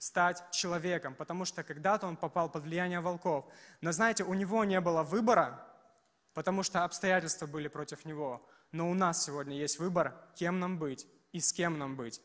стать 0.00 0.42
человеком, 0.50 1.14
потому 1.14 1.44
что 1.44 1.62
когда-то 1.62 2.06
он 2.06 2.16
попал 2.16 2.50
под 2.50 2.64
влияние 2.64 3.00
волков. 3.00 3.44
Но 3.82 3.92
знаете, 3.92 4.24
у 4.24 4.32
него 4.32 4.64
не 4.64 4.80
было 4.80 5.02
выбора, 5.02 5.62
потому 6.32 6.62
что 6.62 6.84
обстоятельства 6.84 7.46
были 7.46 7.68
против 7.68 8.06
него. 8.06 8.44
Но 8.72 8.90
у 8.90 8.94
нас 8.94 9.22
сегодня 9.22 9.56
есть 9.56 9.78
выбор, 9.78 10.14
кем 10.34 10.58
нам 10.58 10.78
быть 10.78 11.06
и 11.32 11.40
с 11.40 11.52
кем 11.52 11.78
нам 11.78 11.96
быть. 11.96 12.22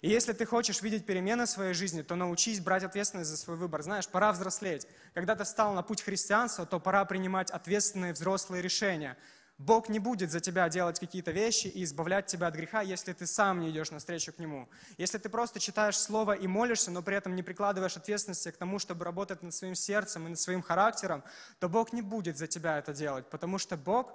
И 0.00 0.08
если 0.08 0.32
ты 0.32 0.46
хочешь 0.46 0.80
видеть 0.80 1.04
перемены 1.04 1.44
в 1.44 1.50
своей 1.50 1.74
жизни, 1.74 2.00
то 2.02 2.14
научись 2.14 2.60
брать 2.60 2.84
ответственность 2.84 3.28
за 3.28 3.36
свой 3.36 3.56
выбор. 3.56 3.82
Знаешь, 3.82 4.08
пора 4.08 4.32
взрослеть. 4.32 4.86
Когда 5.12 5.34
ты 5.36 5.44
встал 5.44 5.74
на 5.74 5.82
путь 5.82 6.02
христианства, 6.02 6.64
то 6.64 6.80
пора 6.80 7.04
принимать 7.04 7.50
ответственные 7.50 8.14
взрослые 8.14 8.62
решения. 8.62 9.18
Бог 9.58 9.88
не 9.88 9.98
будет 9.98 10.30
за 10.30 10.38
тебя 10.38 10.68
делать 10.68 11.00
какие-то 11.00 11.32
вещи 11.32 11.66
и 11.66 11.82
избавлять 11.82 12.26
тебя 12.26 12.46
от 12.46 12.54
греха, 12.54 12.80
если 12.80 13.12
ты 13.12 13.26
сам 13.26 13.58
не 13.58 13.70
идешь 13.70 13.90
навстречу 13.90 14.32
к 14.32 14.38
Нему. 14.38 14.68
Если 14.98 15.18
ты 15.18 15.28
просто 15.28 15.58
читаешь 15.58 15.98
Слово 15.98 16.32
и 16.32 16.46
молишься, 16.46 16.92
но 16.92 17.02
при 17.02 17.16
этом 17.16 17.34
не 17.34 17.42
прикладываешь 17.42 17.96
ответственности 17.96 18.52
к 18.52 18.56
тому, 18.56 18.78
чтобы 18.78 19.04
работать 19.04 19.42
над 19.42 19.52
своим 19.52 19.74
сердцем 19.74 20.26
и 20.26 20.30
над 20.30 20.38
своим 20.38 20.62
характером, 20.62 21.24
то 21.58 21.68
Бог 21.68 21.92
не 21.92 22.02
будет 22.02 22.38
за 22.38 22.46
тебя 22.46 22.78
это 22.78 22.94
делать, 22.94 23.28
потому 23.30 23.58
что 23.58 23.76
Бог 23.76 24.14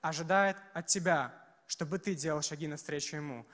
ожидает 0.00 0.56
от 0.74 0.86
тебя, 0.86 1.34
чтобы 1.66 1.98
ты 1.98 2.14
делал 2.14 2.42
шаги 2.42 2.68
навстречу 2.68 3.16
Ему. 3.16 3.46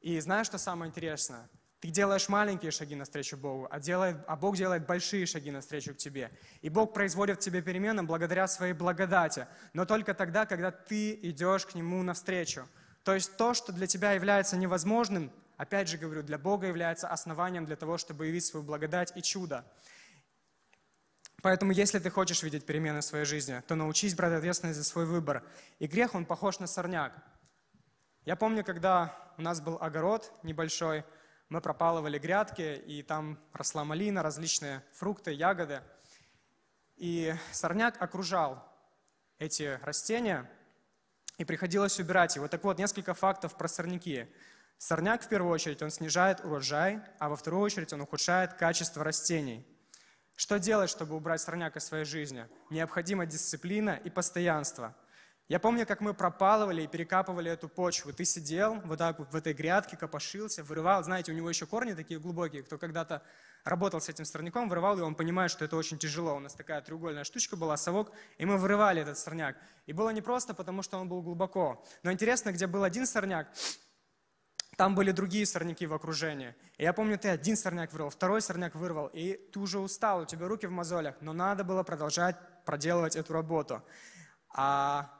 И 0.00 0.18
знаешь, 0.18 0.46
что 0.46 0.58
самое 0.58 0.88
интересное? 0.88 1.48
Ты 1.80 1.90
делаешь 1.90 2.28
маленькие 2.28 2.72
шаги 2.72 2.96
навстречу 2.96 3.36
Богу, 3.36 3.68
а, 3.70 3.78
делает, 3.78 4.16
а 4.26 4.34
Бог 4.34 4.56
делает 4.56 4.84
большие 4.84 5.26
шаги 5.26 5.52
навстречу 5.52 5.94
к 5.94 5.96
тебе. 5.96 6.32
И 6.60 6.68
Бог 6.68 6.92
производит 6.92 7.38
в 7.38 7.40
тебе 7.40 7.62
перемены 7.62 8.02
благодаря 8.02 8.48
своей 8.48 8.72
благодати, 8.72 9.46
но 9.74 9.84
только 9.84 10.12
тогда, 10.12 10.44
когда 10.44 10.72
ты 10.72 11.14
идешь 11.22 11.66
к 11.66 11.74
Нему 11.76 12.02
навстречу. 12.02 12.68
То 13.04 13.14
есть 13.14 13.36
то, 13.36 13.54
что 13.54 13.72
для 13.72 13.86
тебя 13.86 14.12
является 14.12 14.56
невозможным, 14.56 15.30
опять 15.56 15.88
же 15.88 15.98
говорю, 15.98 16.24
для 16.24 16.36
Бога 16.36 16.66
является 16.66 17.06
основанием 17.06 17.64
для 17.64 17.76
того, 17.76 17.96
чтобы 17.96 18.26
явить 18.26 18.44
свою 18.44 18.66
благодать 18.66 19.12
и 19.16 19.22
чудо. 19.22 19.64
Поэтому, 21.42 21.70
если 21.70 22.00
ты 22.00 22.10
хочешь 22.10 22.42
видеть 22.42 22.66
перемены 22.66 23.02
в 23.02 23.04
своей 23.04 23.24
жизни, 23.24 23.62
то 23.68 23.76
научись 23.76 24.16
брать 24.16 24.32
ответственность 24.32 24.78
за 24.78 24.84
свой 24.84 25.06
выбор. 25.06 25.44
И 25.78 25.86
грех, 25.86 26.16
он 26.16 26.26
похож 26.26 26.58
на 26.58 26.66
сорняк. 26.66 27.12
Я 28.24 28.34
помню, 28.34 28.64
когда 28.64 29.16
у 29.38 29.42
нас 29.42 29.60
был 29.60 29.78
огород 29.80 30.32
небольшой– 30.42 31.04
мы 31.48 31.60
пропалывали 31.60 32.18
грядки, 32.18 32.82
и 32.86 33.02
там 33.02 33.38
росла 33.52 33.84
малина, 33.84 34.22
различные 34.22 34.82
фрукты, 34.92 35.32
ягоды. 35.32 35.82
И 36.96 37.34
сорняк 37.52 38.00
окружал 38.02 38.64
эти 39.38 39.78
растения, 39.82 40.50
и 41.38 41.44
приходилось 41.44 41.98
убирать 42.00 42.36
его. 42.36 42.48
Так 42.48 42.64
вот, 42.64 42.78
несколько 42.78 43.14
фактов 43.14 43.56
про 43.56 43.68
сорняки. 43.68 44.26
Сорняк, 44.76 45.22
в 45.22 45.28
первую 45.28 45.52
очередь, 45.52 45.82
он 45.82 45.90
снижает 45.90 46.44
урожай, 46.44 47.00
а 47.18 47.28
во 47.28 47.36
вторую 47.36 47.62
очередь 47.62 47.92
он 47.92 48.00
ухудшает 48.00 48.54
качество 48.54 49.02
растений. 49.02 49.66
Что 50.36 50.58
делать, 50.58 50.90
чтобы 50.90 51.16
убрать 51.16 51.40
сорняк 51.40 51.76
из 51.76 51.84
своей 51.84 52.04
жизни? 52.04 52.46
Необходима 52.70 53.26
дисциплина 53.26 54.00
и 54.04 54.10
постоянство– 54.10 54.94
я 55.48 55.58
помню, 55.58 55.86
как 55.86 56.02
мы 56.02 56.12
пропалывали 56.12 56.82
и 56.82 56.86
перекапывали 56.86 57.50
эту 57.50 57.70
почву. 57.70 58.12
Ты 58.12 58.26
сидел 58.26 58.80
вот 58.84 58.98
так 58.98 59.18
вот 59.18 59.32
в 59.32 59.34
этой 59.34 59.54
грядке, 59.54 59.96
копошился, 59.96 60.62
вырывал. 60.62 61.02
Знаете, 61.02 61.32
у 61.32 61.34
него 61.34 61.48
еще 61.48 61.64
корни 61.64 61.94
такие 61.94 62.20
глубокие. 62.20 62.62
Кто 62.62 62.76
когда-то 62.76 63.22
работал 63.64 63.98
с 63.98 64.10
этим 64.10 64.26
сорняком, 64.26 64.68
вырывал, 64.68 64.98
и 64.98 65.00
он 65.00 65.14
понимает, 65.14 65.50
что 65.50 65.64
это 65.64 65.76
очень 65.76 65.98
тяжело. 65.98 66.36
У 66.36 66.38
нас 66.38 66.54
такая 66.54 66.82
треугольная 66.82 67.24
штучка 67.24 67.56
была, 67.56 67.78
совок, 67.78 68.12
и 68.36 68.44
мы 68.44 68.58
вырывали 68.58 69.00
этот 69.00 69.16
сорняк. 69.16 69.56
И 69.86 69.94
было 69.94 70.10
непросто, 70.10 70.52
потому 70.52 70.82
что 70.82 70.98
он 70.98 71.08
был 71.08 71.22
глубоко. 71.22 71.82
Но 72.02 72.12
интересно, 72.12 72.52
где 72.52 72.66
был 72.66 72.84
один 72.84 73.06
сорняк, 73.06 73.48
там 74.76 74.94
были 74.94 75.12
другие 75.12 75.46
сорняки 75.46 75.86
в 75.86 75.94
окружении. 75.94 76.54
И 76.76 76.82
я 76.82 76.92
помню, 76.92 77.18
ты 77.18 77.30
один 77.30 77.56
сорняк 77.56 77.92
вырвал, 77.94 78.10
второй 78.10 78.42
сорняк 78.42 78.74
вырвал, 78.74 79.06
и 79.14 79.32
ты 79.50 79.60
уже 79.60 79.78
устал, 79.78 80.20
у 80.20 80.26
тебя 80.26 80.46
руки 80.46 80.66
в 80.66 80.70
мозолях, 80.70 81.16
но 81.22 81.32
надо 81.32 81.64
было 81.64 81.82
продолжать 81.84 82.36
проделывать 82.66 83.16
эту 83.16 83.32
работу. 83.32 83.82
А 84.54 85.17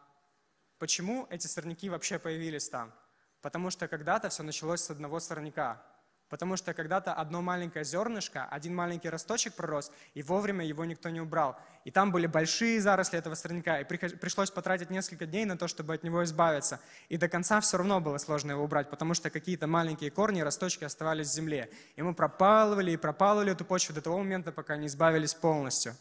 Почему 0.78 1.26
эти 1.30 1.46
сорняки 1.46 1.90
вообще 1.90 2.18
появились 2.18 2.68
там? 2.68 2.92
Потому 3.40 3.70
что 3.70 3.88
когда-то 3.88 4.28
все 4.28 4.42
началось 4.42 4.82
с 4.82 4.90
одного 4.90 5.20
сорняка. 5.20 5.82
Потому 6.28 6.56
что 6.56 6.74
когда-то 6.74 7.14
одно 7.14 7.40
маленькое 7.40 7.84
зернышко, 7.84 8.44
один 8.44 8.74
маленький 8.74 9.08
росточек 9.08 9.54
пророс, 9.54 9.90
и 10.12 10.22
вовремя 10.22 10.64
его 10.64 10.84
никто 10.84 11.08
не 11.08 11.22
убрал. 11.22 11.58
И 11.84 11.90
там 11.90 12.12
были 12.12 12.26
большие 12.26 12.82
заросли 12.82 13.18
этого 13.18 13.34
сорняка, 13.34 13.80
и 13.80 13.84
пришлось 13.84 14.50
потратить 14.50 14.90
несколько 14.90 15.24
дней 15.24 15.46
на 15.46 15.56
то, 15.56 15.68
чтобы 15.68 15.94
от 15.94 16.02
него 16.02 16.22
избавиться. 16.24 16.80
И 17.08 17.16
до 17.16 17.28
конца 17.28 17.60
все 17.60 17.78
равно 17.78 18.00
было 18.00 18.18
сложно 18.18 18.52
его 18.52 18.64
убрать, 18.64 18.90
потому 18.90 19.14
что 19.14 19.30
какие-то 19.30 19.66
маленькие 19.66 20.10
корни, 20.10 20.42
росточки 20.42 20.84
оставались 20.84 21.28
в 21.28 21.32
земле. 21.32 21.70
И 21.96 22.02
мы 22.02 22.12
пропалывали 22.14 22.90
и 22.90 22.98
пропалывали 22.98 23.52
эту 23.52 23.64
почву 23.64 23.94
до 23.94 24.02
того 24.02 24.18
момента, 24.18 24.52
пока 24.52 24.76
не 24.76 24.86
избавились 24.88 25.32
полностью. 25.32 25.96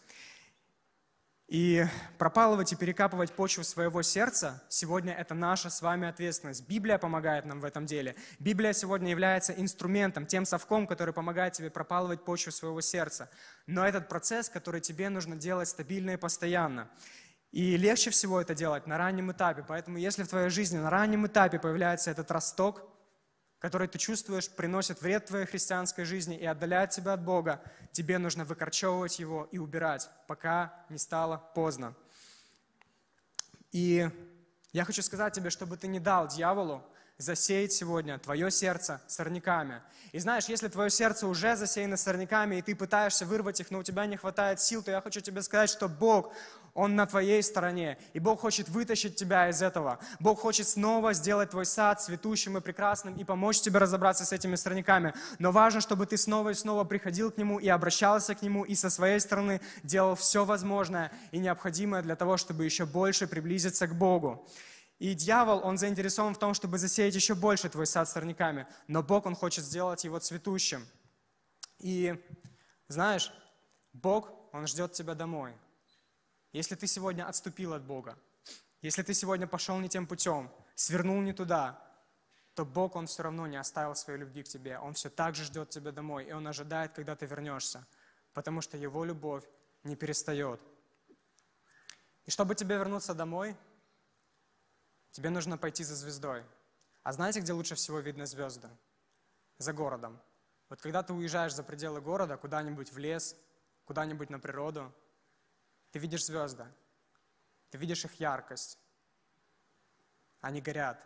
И 1.47 1.85
пропалывать 2.17 2.73
и 2.73 2.75
перекапывать 2.75 3.31
почву 3.31 3.63
своего 3.63 4.01
сердца 4.01 4.61
сегодня 4.67 5.13
это 5.13 5.33
наша 5.33 5.69
с 5.69 5.81
вами 5.81 6.05
ответственность. 6.05 6.67
Библия 6.67 6.97
помогает 6.97 7.45
нам 7.45 7.61
в 7.61 7.65
этом 7.65 7.85
деле. 7.85 8.17
Библия 8.37 8.73
сегодня 8.73 9.11
является 9.11 9.53
инструментом, 9.53 10.25
тем 10.25 10.45
совком, 10.45 10.85
который 10.85 11.13
помогает 11.13 11.53
тебе 11.53 11.69
пропалывать 11.69 12.25
почву 12.25 12.51
своего 12.51 12.81
сердца. 12.81 13.29
Но 13.65 13.87
этот 13.87 14.09
процесс, 14.09 14.49
который 14.49 14.81
тебе 14.81 15.07
нужно 15.07 15.37
делать 15.37 15.69
стабильно 15.69 16.11
и 16.11 16.17
постоянно. 16.17 16.89
И 17.53 17.77
легче 17.77 18.09
всего 18.09 18.41
это 18.41 18.53
делать 18.53 18.85
на 18.85 18.97
раннем 18.97 19.31
этапе. 19.31 19.63
Поэтому 19.65 19.97
если 19.97 20.23
в 20.23 20.27
твоей 20.27 20.49
жизни 20.49 20.77
на 20.77 20.89
раннем 20.89 21.27
этапе 21.27 21.59
появляется 21.59 22.11
этот 22.11 22.29
росток, 22.29 22.83
который 23.59 23.87
ты 23.87 23.97
чувствуешь, 23.97 24.49
приносит 24.49 25.01
вред 25.01 25.25
твоей 25.25 25.45
христианской 25.45 26.05
жизни 26.05 26.37
и 26.37 26.45
отдаляет 26.45 26.91
тебя 26.91 27.13
от 27.13 27.23
Бога, 27.23 27.61
тебе 27.91 28.17
нужно 28.17 28.45
выкорчевывать 28.45 29.19
его 29.19 29.47
и 29.51 29.57
убирать, 29.57 30.09
пока 30.27 30.85
не 30.89 30.97
стало 30.97 31.37
поздно. 31.55 31.95
И 33.71 34.09
я 34.73 34.85
хочу 34.85 35.01
сказать 35.01 35.33
тебе, 35.33 35.49
чтобы 35.49 35.77
ты 35.77 35.87
не 35.87 35.99
дал 35.99 36.27
дьяволу 36.27 36.83
засеять 37.17 37.73
сегодня 37.73 38.19
твое 38.19 38.51
сердце 38.51 39.01
сорняками. 39.07 39.81
И 40.11 40.19
знаешь, 40.19 40.45
если 40.45 40.67
твое 40.67 40.89
сердце 40.89 41.27
уже 41.27 41.55
засеяно 41.55 41.97
сорняками, 41.97 42.57
и 42.57 42.61
ты 42.61 42.75
пытаешься 42.75 43.25
вырвать 43.25 43.59
их, 43.59 43.71
но 43.71 43.79
у 43.79 43.83
тебя 43.83 44.05
не 44.05 44.17
хватает 44.17 44.61
сил, 44.61 44.83
то 44.83 44.91
я 44.91 45.01
хочу 45.01 45.19
тебе 45.19 45.41
сказать, 45.41 45.69
что 45.69 45.89
Бог, 45.89 46.31
Он 46.75 46.95
на 46.95 47.07
твоей 47.07 47.41
стороне, 47.41 47.97
и 48.13 48.19
Бог 48.19 48.41
хочет 48.41 48.69
вытащить 48.69 49.15
тебя 49.15 49.49
из 49.49 49.63
этого. 49.63 49.97
Бог 50.19 50.39
хочет 50.39 50.67
снова 50.67 51.13
сделать 51.13 51.49
твой 51.49 51.65
сад 51.65 51.99
цветущим 51.99 52.57
и 52.57 52.61
прекрасным 52.61 53.15
и 53.15 53.23
помочь 53.23 53.61
тебе 53.61 53.79
разобраться 53.79 54.23
с 54.23 54.31
этими 54.31 54.55
сорняками. 54.55 55.13
Но 55.39 55.51
важно, 55.51 55.81
чтобы 55.81 56.05
ты 56.05 56.17
снова 56.17 56.49
и 56.49 56.53
снова 56.53 56.83
приходил 56.83 57.31
к 57.31 57.37
Нему 57.37 57.57
и 57.57 57.67
обращался 57.67 58.35
к 58.35 58.43
Нему, 58.43 58.63
и 58.63 58.75
со 58.75 58.91
своей 58.91 59.19
стороны 59.19 59.59
делал 59.83 60.15
все 60.15 60.45
возможное 60.45 61.11
и 61.31 61.39
необходимое 61.39 62.03
для 62.03 62.15
того, 62.15 62.37
чтобы 62.37 62.63
еще 62.63 62.85
больше 62.85 63.25
приблизиться 63.25 63.87
к 63.87 63.95
Богу. 63.95 64.47
И 64.99 65.13
дьявол, 65.13 65.61
он 65.63 65.77
заинтересован 65.77 66.33
в 66.33 66.39
том, 66.39 66.53
чтобы 66.53 66.77
засеять 66.77 67.13
еще 67.13 67.35
больше 67.35 67.69
твой 67.69 67.85
сад 67.85 68.09
сорняками. 68.09 68.67
Но 68.87 69.03
Бог, 69.03 69.25
он 69.25 69.35
хочет 69.35 69.63
сделать 69.63 70.03
его 70.03 70.17
цветущим. 70.19 70.87
И 71.77 72.19
знаешь, 72.87 73.31
Бог, 73.93 74.31
он 74.53 74.65
ждет 74.65 74.93
тебя 74.93 75.13
домой. 75.13 75.55
Если 76.51 76.75
ты 76.75 76.87
сегодня 76.87 77.27
отступил 77.27 77.73
от 77.73 77.83
Бога, 77.83 78.17
если 78.81 79.03
ты 79.03 79.13
сегодня 79.13 79.45
пошел 79.47 79.77
не 79.79 79.89
тем 79.89 80.07
путем, 80.07 80.51
свернул 80.73 81.21
не 81.21 81.33
туда, 81.33 81.79
то 82.55 82.65
Бог, 82.65 82.95
Он 82.95 83.05
все 83.05 83.21
равно 83.21 83.45
не 83.45 83.57
оставил 83.57 83.93
своей 83.93 84.19
любви 84.19 84.41
к 84.41 84.47
тебе. 84.47 84.79
Он 84.79 84.93
все 84.93 85.11
так 85.11 85.35
же 85.35 85.43
ждет 85.43 85.69
тебя 85.69 85.91
домой, 85.91 86.25
и 86.25 86.31
Он 86.31 86.47
ожидает, 86.47 86.93
когда 86.93 87.15
ты 87.15 87.27
вернешься, 87.27 87.85
потому 88.33 88.61
что 88.61 88.77
Его 88.77 89.05
любовь 89.05 89.43
не 89.83 89.95
перестает. 89.95 90.59
И 92.25 92.31
чтобы 92.31 92.55
тебе 92.55 92.77
вернуться 92.77 93.13
домой, 93.13 93.55
тебе 95.17 95.31
нужно 95.31 95.57
пойти 95.57 95.83
за 95.83 95.95
звездой. 95.95 96.45
А 97.01 97.11
знаете, 97.11 97.39
где 97.39 97.51
лучше 97.51 97.73
всего 97.73 97.97
видно 97.97 98.27
звезды? 98.27 98.69
За 99.57 99.73
городом. 99.73 100.21
Вот 100.69 100.79
когда 100.79 101.01
ты 101.01 101.11
уезжаешь 101.11 101.55
за 101.55 101.63
пределы 101.63 102.01
города, 102.01 102.37
куда-нибудь 102.37 102.91
в 102.91 102.99
лес, 102.99 103.35
куда-нибудь 103.85 104.29
на 104.29 104.37
природу, 104.39 104.93
ты 105.89 105.97
видишь 105.97 106.23
звезды, 106.23 106.67
ты 107.71 107.79
видишь 107.79 108.05
их 108.05 108.13
яркость. 108.19 108.77
Они 110.39 110.61
горят. 110.61 111.03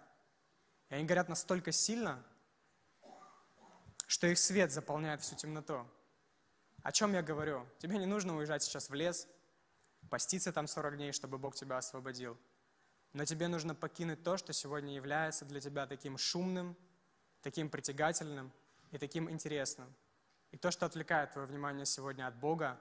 И 0.89 0.95
они 0.95 1.06
горят 1.06 1.30
настолько 1.30 1.71
сильно, 1.71 2.21
что 4.08 4.28
их 4.28 4.39
свет 4.39 4.74
заполняет 4.74 5.21
всю 5.21 5.38
темноту. 5.38 5.88
О 6.84 6.91
чем 6.91 7.13
я 7.13 7.21
говорю? 7.21 7.65
Тебе 7.80 7.97
не 7.97 8.08
нужно 8.08 8.36
уезжать 8.36 8.62
сейчас 8.62 8.89
в 8.89 8.93
лес, 8.93 9.26
поститься 10.10 10.52
там 10.52 10.67
40 10.67 10.97
дней, 10.97 11.13
чтобы 11.13 11.38
Бог 11.38 11.56
тебя 11.56 11.78
освободил– 11.78 12.38
но 13.13 13.26
тебе 13.26 13.47
нужно 13.47 13.76
покинуть 13.76 14.24
то, 14.24 14.38
что 14.38 14.54
сегодня 14.54 14.93
является 14.93 15.45
для 15.45 15.60
тебя 15.60 15.86
таким 15.86 16.17
шумным, 16.17 16.78
таким 17.41 17.69
притягательным 17.69 18.52
и 18.91 18.97
таким 18.97 19.30
интересным. 19.30 19.93
И 20.52 20.58
то, 20.58 20.71
что 20.71 20.86
отвлекает 20.86 21.32
твое 21.32 21.47
внимание 21.47 21.86
сегодня 21.86 22.28
от 22.28 22.36
Бога, 22.36 22.80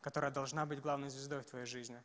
которая 0.00 0.30
должна 0.30 0.66
быть 0.66 0.80
главной 0.80 1.10
звездой 1.10 1.42
в 1.42 1.46
твоей 1.46 1.66
жизни. 1.66 2.02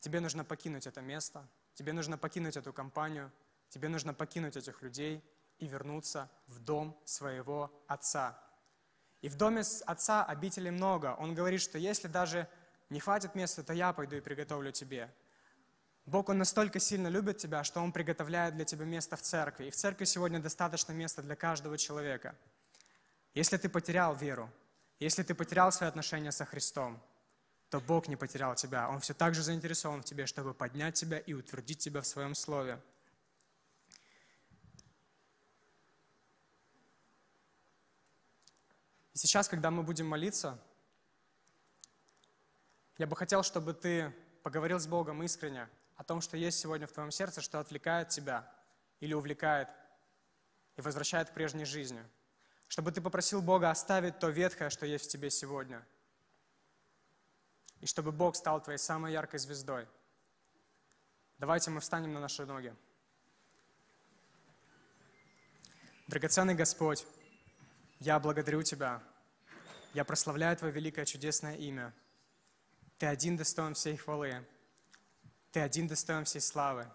Тебе 0.00 0.20
нужно 0.20 0.44
покинуть 0.44 0.86
это 0.86 1.00
место, 1.00 1.48
тебе 1.74 1.92
нужно 1.92 2.18
покинуть 2.18 2.56
эту 2.56 2.72
компанию, 2.72 3.32
тебе 3.68 3.88
нужно 3.88 4.14
покинуть 4.14 4.56
этих 4.56 4.82
людей 4.82 5.24
и 5.58 5.66
вернуться 5.66 6.30
в 6.46 6.58
дом 6.60 7.00
своего 7.04 7.72
Отца. 7.88 8.40
И 9.22 9.28
в 9.28 9.36
доме 9.36 9.62
Отца 9.86 10.24
обителей 10.24 10.70
много. 10.70 11.16
Он 11.18 11.34
говорит, 11.34 11.60
что 11.60 11.78
если 11.78 12.08
даже 12.08 12.48
не 12.90 13.00
хватит 13.00 13.34
места, 13.34 13.64
то 13.64 13.72
я 13.72 13.92
пойду 13.92 14.16
и 14.16 14.20
приготовлю 14.20 14.70
тебе. 14.70 15.12
Бог, 16.06 16.28
Он 16.28 16.38
настолько 16.38 16.78
сильно 16.78 17.08
любит 17.08 17.38
тебя, 17.38 17.64
что 17.64 17.80
Он 17.80 17.90
приготовляет 17.90 18.54
для 18.54 18.64
тебя 18.64 18.84
место 18.84 19.16
в 19.16 19.22
церкви. 19.22 19.66
И 19.66 19.70
в 19.70 19.76
церкви 19.76 20.04
сегодня 20.04 20.38
достаточно 20.38 20.92
места 20.92 21.20
для 21.20 21.34
каждого 21.34 21.76
человека. 21.76 22.36
Если 23.34 23.56
ты 23.56 23.68
потерял 23.68 24.14
веру, 24.14 24.50
если 25.00 25.24
ты 25.24 25.34
потерял 25.34 25.72
свои 25.72 25.88
отношения 25.88 26.30
со 26.30 26.44
Христом, 26.44 27.02
то 27.70 27.80
Бог 27.80 28.06
не 28.06 28.14
потерял 28.14 28.54
тебя. 28.54 28.88
Он 28.88 29.00
все 29.00 29.14
так 29.14 29.34
же 29.34 29.42
заинтересован 29.42 30.02
в 30.02 30.04
тебе, 30.04 30.26
чтобы 30.26 30.54
поднять 30.54 30.94
тебя 30.94 31.18
и 31.18 31.32
утвердить 31.32 31.78
тебя 31.78 32.00
в 32.00 32.06
своем 32.06 32.36
слове. 32.36 32.80
И 39.12 39.18
сейчас, 39.18 39.48
когда 39.48 39.72
мы 39.72 39.82
будем 39.82 40.06
молиться, 40.06 40.56
я 42.96 43.08
бы 43.08 43.16
хотел, 43.16 43.42
чтобы 43.42 43.74
ты 43.74 44.14
поговорил 44.44 44.78
с 44.78 44.86
Богом 44.86 45.22
искренне, 45.24 45.68
о 45.96 46.04
том, 46.04 46.20
что 46.20 46.36
есть 46.36 46.58
сегодня 46.58 46.86
в 46.86 46.92
твоем 46.92 47.10
сердце, 47.10 47.40
что 47.40 47.58
отвлекает 47.58 48.10
тебя 48.10 48.50
или 49.00 49.14
увлекает 49.14 49.68
и 50.76 50.80
возвращает 50.80 51.30
к 51.30 51.34
прежней 51.34 51.64
жизни. 51.64 52.02
Чтобы 52.68 52.92
ты 52.92 53.00
попросил 53.00 53.42
Бога 53.42 53.70
оставить 53.70 54.18
то 54.18 54.28
ветхое, 54.28 54.70
что 54.70 54.86
есть 54.86 55.06
в 55.06 55.08
тебе 55.08 55.30
сегодня. 55.30 55.86
И 57.80 57.86
чтобы 57.86 58.12
Бог 58.12 58.36
стал 58.36 58.62
твоей 58.62 58.78
самой 58.78 59.12
яркой 59.12 59.38
звездой. 59.38 59.86
Давайте 61.38 61.70
мы 61.70 61.80
встанем 61.80 62.12
на 62.12 62.20
наши 62.20 62.44
ноги. 62.44 62.74
Драгоценный 66.08 66.54
Господь, 66.54 67.06
я 68.00 68.18
благодарю 68.18 68.62
Тебя. 68.62 69.02
Я 69.92 70.04
прославляю 70.04 70.56
Твое 70.56 70.72
великое 70.72 71.04
чудесное 71.04 71.56
имя. 71.56 71.94
Ты 72.98 73.06
один 73.06 73.36
достоин 73.36 73.74
всей 73.74 73.96
хвалы. 73.96 74.46
Ты 75.56 75.60
один 75.60 75.86
достоин 75.86 76.26
всей 76.26 76.42
славы. 76.42 76.86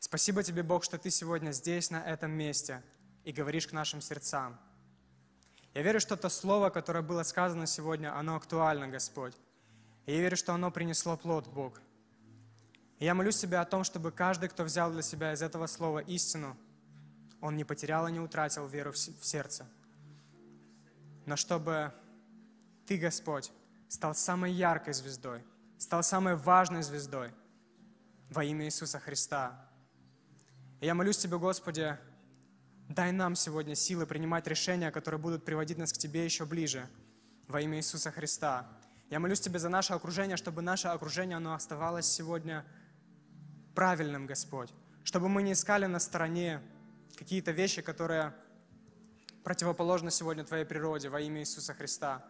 Спасибо 0.00 0.42
Тебе, 0.42 0.64
Бог, 0.64 0.82
что 0.82 0.98
Ты 0.98 1.10
сегодня 1.10 1.52
здесь, 1.52 1.92
на 1.92 2.02
этом 2.02 2.32
месте, 2.32 2.82
и 3.22 3.30
говоришь 3.30 3.68
к 3.68 3.72
нашим 3.72 4.00
сердцам. 4.00 4.58
Я 5.74 5.82
верю, 5.82 6.00
что 6.00 6.16
то 6.16 6.28
слово, 6.28 6.70
которое 6.70 7.02
было 7.02 7.22
сказано 7.22 7.68
сегодня, 7.68 8.18
оно 8.18 8.34
актуально, 8.34 8.88
Господь. 8.88 9.36
И 10.06 10.12
я 10.12 10.18
верю, 10.18 10.36
что 10.36 10.54
оно 10.54 10.72
принесло 10.72 11.16
плод, 11.16 11.46
Бог. 11.46 11.80
И 12.98 13.04
я 13.04 13.14
молюсь 13.14 13.38
Тебя 13.38 13.60
о 13.60 13.64
том, 13.64 13.84
чтобы 13.84 14.10
каждый, 14.10 14.48
кто 14.48 14.64
взял 14.64 14.90
для 14.90 15.02
себя 15.02 15.32
из 15.32 15.40
этого 15.40 15.68
слова 15.68 16.00
истину, 16.00 16.56
он 17.40 17.56
не 17.56 17.62
потерял 17.62 18.08
и 18.08 18.12
не 18.12 18.18
утратил 18.18 18.66
веру 18.66 18.90
в 18.90 18.96
сердце. 18.96 19.68
Но 21.26 21.36
чтобы 21.36 21.92
Ты, 22.88 22.98
Господь, 22.98 23.52
стал 23.86 24.16
самой 24.16 24.50
яркой 24.50 24.94
звездой, 24.94 25.44
стал 25.78 26.02
самой 26.02 26.34
важной 26.34 26.82
звездой– 26.82 27.32
во 28.30 28.44
имя 28.44 28.66
Иисуса 28.66 28.98
Христа. 28.98 29.68
И 30.80 30.86
я 30.86 30.94
молюсь 30.94 31.18
Тебе, 31.18 31.38
Господи, 31.38 31.96
дай 32.88 33.12
нам 33.12 33.34
сегодня 33.34 33.74
силы 33.74 34.06
принимать 34.06 34.46
решения, 34.46 34.90
которые 34.90 35.20
будут 35.20 35.44
приводить 35.44 35.78
нас 35.78 35.92
к 35.92 35.98
Тебе 35.98 36.24
еще 36.24 36.44
ближе 36.44 36.88
во 37.46 37.60
имя 37.60 37.78
Иисуса 37.78 38.10
Христа. 38.10 38.68
Я 39.10 39.18
молюсь 39.18 39.40
Тебе 39.40 39.58
за 39.58 39.68
наше 39.68 39.94
окружение, 39.94 40.36
чтобы 40.36 40.62
наше 40.62 40.88
окружение, 40.88 41.36
оно 41.36 41.54
оставалось 41.54 42.06
сегодня 42.06 42.64
правильным, 43.74 44.26
Господь. 44.26 44.72
Чтобы 45.04 45.28
мы 45.28 45.42
не 45.42 45.52
искали 45.52 45.86
на 45.86 45.98
стороне 45.98 46.60
какие-то 47.16 47.52
вещи, 47.52 47.80
которые 47.80 48.34
противоположны 49.42 50.10
сегодня 50.10 50.44
Твоей 50.44 50.66
природе 50.66 51.08
во 51.08 51.20
имя 51.20 51.40
Иисуса 51.40 51.72
Христа. 51.72 52.24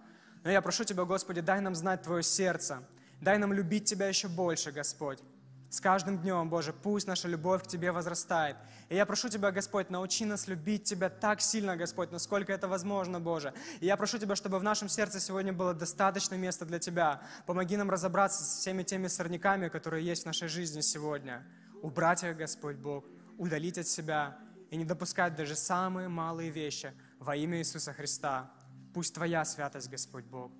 Но 0.44 0.50
я 0.50 0.62
прошу 0.62 0.84
Тебя, 0.84 1.04
Господи, 1.04 1.40
дай 1.40 1.60
нам 1.60 1.74
знать 1.74 2.02
Твое 2.02 2.22
сердце. 2.22 2.84
Дай 3.20 3.38
нам 3.38 3.52
любить 3.52 3.86
Тебя 3.86 4.06
еще 4.06 4.28
больше, 4.28 4.70
Господь. 4.70 5.20
С 5.70 5.80
каждым 5.80 6.18
днем, 6.18 6.48
Боже, 6.48 6.72
пусть 6.72 7.06
наша 7.06 7.28
любовь 7.28 7.62
к 7.62 7.66
Тебе 7.66 7.92
возрастает. 7.92 8.56
И 8.88 8.96
я 8.96 9.04
прошу 9.04 9.28
Тебя, 9.28 9.50
Господь, 9.50 9.90
научи 9.90 10.24
нас 10.24 10.48
любить 10.48 10.84
Тебя 10.84 11.10
так 11.10 11.42
сильно, 11.42 11.76
Господь, 11.76 12.10
насколько 12.10 12.54
это 12.54 12.68
возможно, 12.68 13.20
Боже. 13.20 13.52
И 13.80 13.86
я 13.86 13.98
прошу 13.98 14.18
Тебя, 14.18 14.34
чтобы 14.34 14.58
в 14.58 14.62
нашем 14.62 14.88
сердце 14.88 15.20
сегодня 15.20 15.52
было 15.52 15.74
достаточно 15.74 16.36
места 16.36 16.64
для 16.64 16.78
Тебя. 16.78 17.20
Помоги 17.44 17.76
нам 17.76 17.90
разобраться 17.90 18.44
с 18.44 18.60
всеми 18.60 18.82
теми 18.82 19.08
сорняками, 19.08 19.68
которые 19.68 20.06
есть 20.06 20.22
в 20.22 20.26
нашей 20.26 20.48
жизни 20.48 20.80
сегодня. 20.80 21.46
Убрать 21.82 22.24
их, 22.24 22.38
Господь 22.38 22.76
Бог, 22.76 23.04
удалить 23.36 23.76
от 23.76 23.86
себя 23.86 24.38
и 24.70 24.76
не 24.76 24.86
допускать 24.86 25.36
даже 25.36 25.54
самые 25.54 26.08
малые 26.08 26.48
вещи 26.48 26.94
во 27.18 27.36
имя 27.36 27.58
Иисуса 27.58 27.92
Христа. 27.92 28.50
Пусть 28.94 29.14
Твоя 29.14 29.44
святость, 29.44 29.90
Господь 29.90 30.24
Бог, 30.24 30.50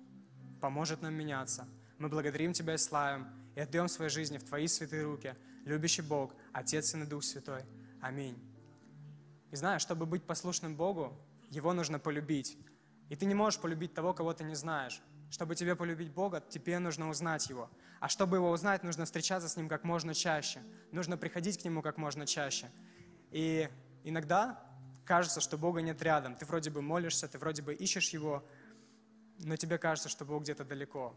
поможет 0.61 1.01
нам 1.01 1.15
меняться. 1.15 1.67
Мы 1.97 2.09
благодарим 2.09 2.53
Тебя 2.53 2.75
и 2.75 2.77
славим 2.77 3.38
и 3.59 3.61
отдаем 3.61 3.89
своей 3.89 4.09
жизни 4.09 4.37
в 4.37 4.45
Твои 4.45 4.67
святые 4.67 5.03
руки, 5.03 5.35
любящий 5.65 6.01
Бог, 6.01 6.33
Отец, 6.53 6.95
и 6.95 7.03
Дух 7.03 7.25
Святой. 7.25 7.65
Аминь. 7.99 8.37
И 9.51 9.55
знаешь, 9.57 9.81
чтобы 9.81 10.05
быть 10.05 10.23
послушным 10.23 10.77
Богу, 10.77 11.13
Его 11.49 11.73
нужно 11.73 11.99
полюбить. 11.99 12.57
И 13.09 13.17
ты 13.17 13.25
не 13.25 13.35
можешь 13.35 13.59
полюбить 13.59 13.93
того, 13.93 14.13
кого 14.13 14.33
ты 14.33 14.45
не 14.45 14.55
знаешь. 14.55 15.01
Чтобы 15.29 15.55
тебе 15.55 15.75
полюбить 15.75 16.09
Бога, 16.09 16.41
тебе 16.47 16.79
нужно 16.79 17.09
узнать 17.09 17.49
Его. 17.49 17.69
А 17.99 18.07
чтобы 18.07 18.37
Его 18.37 18.49
узнать, 18.49 18.83
нужно 18.83 19.03
встречаться 19.03 19.49
с 19.49 19.57
Ним 19.57 19.67
как 19.67 19.83
можно 19.83 20.13
чаще. 20.13 20.61
Нужно 20.93 21.17
приходить 21.17 21.61
к 21.61 21.65
Нему 21.65 21.81
как 21.81 21.97
можно 21.97 22.25
чаще. 22.25 22.71
И 23.29 23.67
иногда 24.05 24.63
кажется, 25.03 25.41
что 25.41 25.57
Бога 25.57 25.81
нет 25.81 26.01
рядом. 26.01 26.37
Ты 26.37 26.45
вроде 26.45 26.69
бы 26.69 26.81
молишься, 26.81 27.27
ты 27.27 27.37
вроде 27.37 27.61
бы 27.61 27.73
ищешь 27.73 28.11
Его, 28.11 28.41
но 29.39 29.57
тебе 29.57 29.77
кажется, 29.77 30.07
что 30.07 30.23
Бог 30.23 30.43
где-то 30.43 30.63
далеко. 30.63 31.13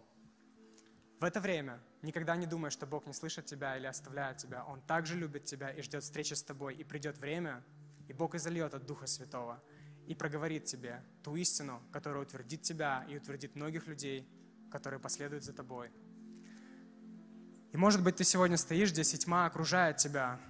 В 1.20 1.24
это 1.24 1.40
время 1.40 1.78
никогда 2.02 2.36
не 2.36 2.46
думай, 2.46 2.70
что 2.70 2.86
Бог 2.86 3.06
не 3.06 3.12
слышит 3.12 3.46
тебя 3.46 3.76
или 3.76 3.86
оставляет 3.86 4.38
тебя. 4.38 4.64
Он 4.64 4.80
также 4.80 5.16
любит 5.16 5.44
тебя 5.44 5.70
и 5.70 5.82
ждет 5.82 6.02
встречи 6.02 6.34
с 6.34 6.42
тобой. 6.42 6.74
И 6.74 6.84
придет 6.84 7.18
время, 7.18 7.64
и 8.08 8.12
Бог 8.12 8.34
изольет 8.34 8.74
от 8.74 8.86
Духа 8.86 9.06
Святого 9.06 9.62
и 10.06 10.14
проговорит 10.14 10.64
тебе 10.64 11.02
ту 11.22 11.36
истину, 11.36 11.80
которая 11.92 12.22
утвердит 12.22 12.62
тебя 12.62 13.06
и 13.08 13.16
утвердит 13.16 13.54
многих 13.54 13.86
людей, 13.86 14.28
которые 14.70 15.00
последуют 15.00 15.44
за 15.44 15.52
тобой. 15.52 15.90
И 17.72 17.76
может 17.76 18.02
быть, 18.02 18.16
ты 18.16 18.24
сегодня 18.24 18.56
стоишь 18.56 18.90
здесь, 18.90 19.14
и 19.14 19.18
тьма 19.18 19.46
окружает 19.46 19.96
тебя 19.96 20.40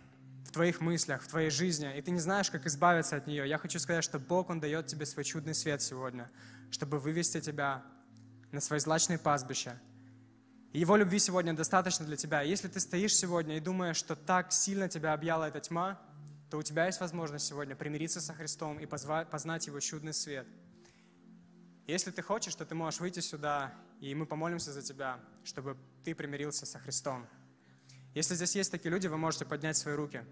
в 0.44 0.50
твоих 0.50 0.80
мыслях, 0.80 1.22
в 1.22 1.28
твоей 1.28 1.50
жизни, 1.50 1.96
и 1.96 2.02
ты 2.02 2.10
не 2.10 2.18
знаешь, 2.18 2.50
как 2.50 2.66
избавиться 2.66 3.16
от 3.16 3.26
нее. 3.26 3.48
Я 3.48 3.58
хочу 3.58 3.78
сказать, 3.78 4.02
что 4.02 4.18
Бог, 4.18 4.50
Он 4.50 4.58
дает 4.58 4.86
тебе 4.86 5.06
свой 5.06 5.24
чудный 5.24 5.54
свет 5.54 5.82
сегодня, 5.82 6.30
чтобы 6.70 6.98
вывести 6.98 7.40
тебя 7.40 7.84
на 8.50 8.60
свои 8.60 8.80
злачные 8.80 9.18
пастбища. 9.18 9.80
Его 10.72 10.96
любви 10.96 11.18
сегодня 11.18 11.52
достаточно 11.52 12.06
для 12.06 12.16
тебя. 12.16 12.40
Если 12.40 12.66
ты 12.66 12.80
стоишь 12.80 13.14
сегодня 13.14 13.58
и 13.58 13.60
думаешь, 13.60 13.96
что 13.96 14.16
так 14.16 14.52
сильно 14.52 14.88
тебя 14.88 15.12
объяла 15.12 15.44
эта 15.44 15.60
тьма, 15.60 16.00
то 16.48 16.56
у 16.56 16.62
тебя 16.62 16.86
есть 16.86 16.98
возможность 17.00 17.46
сегодня 17.46 17.76
примириться 17.76 18.22
со 18.22 18.32
Христом 18.32 18.78
и 18.78 18.86
познать 18.86 19.66
Его 19.66 19.80
чудный 19.80 20.14
свет. 20.14 20.46
Если 21.86 22.10
ты 22.10 22.22
хочешь, 22.22 22.54
то 22.54 22.64
ты 22.64 22.74
можешь 22.74 23.00
выйти 23.00 23.20
сюда, 23.20 23.74
и 24.00 24.14
мы 24.14 24.24
помолимся 24.24 24.72
за 24.72 24.80
тебя, 24.80 25.20
чтобы 25.44 25.76
ты 26.04 26.14
примирился 26.14 26.64
со 26.64 26.78
Христом. 26.78 27.26
Если 28.14 28.34
здесь 28.34 28.56
есть 28.56 28.70
такие 28.70 28.90
люди, 28.90 29.08
вы 29.08 29.18
можете 29.18 29.44
поднять 29.44 29.76
свои 29.76 29.94
руки. 29.94 30.24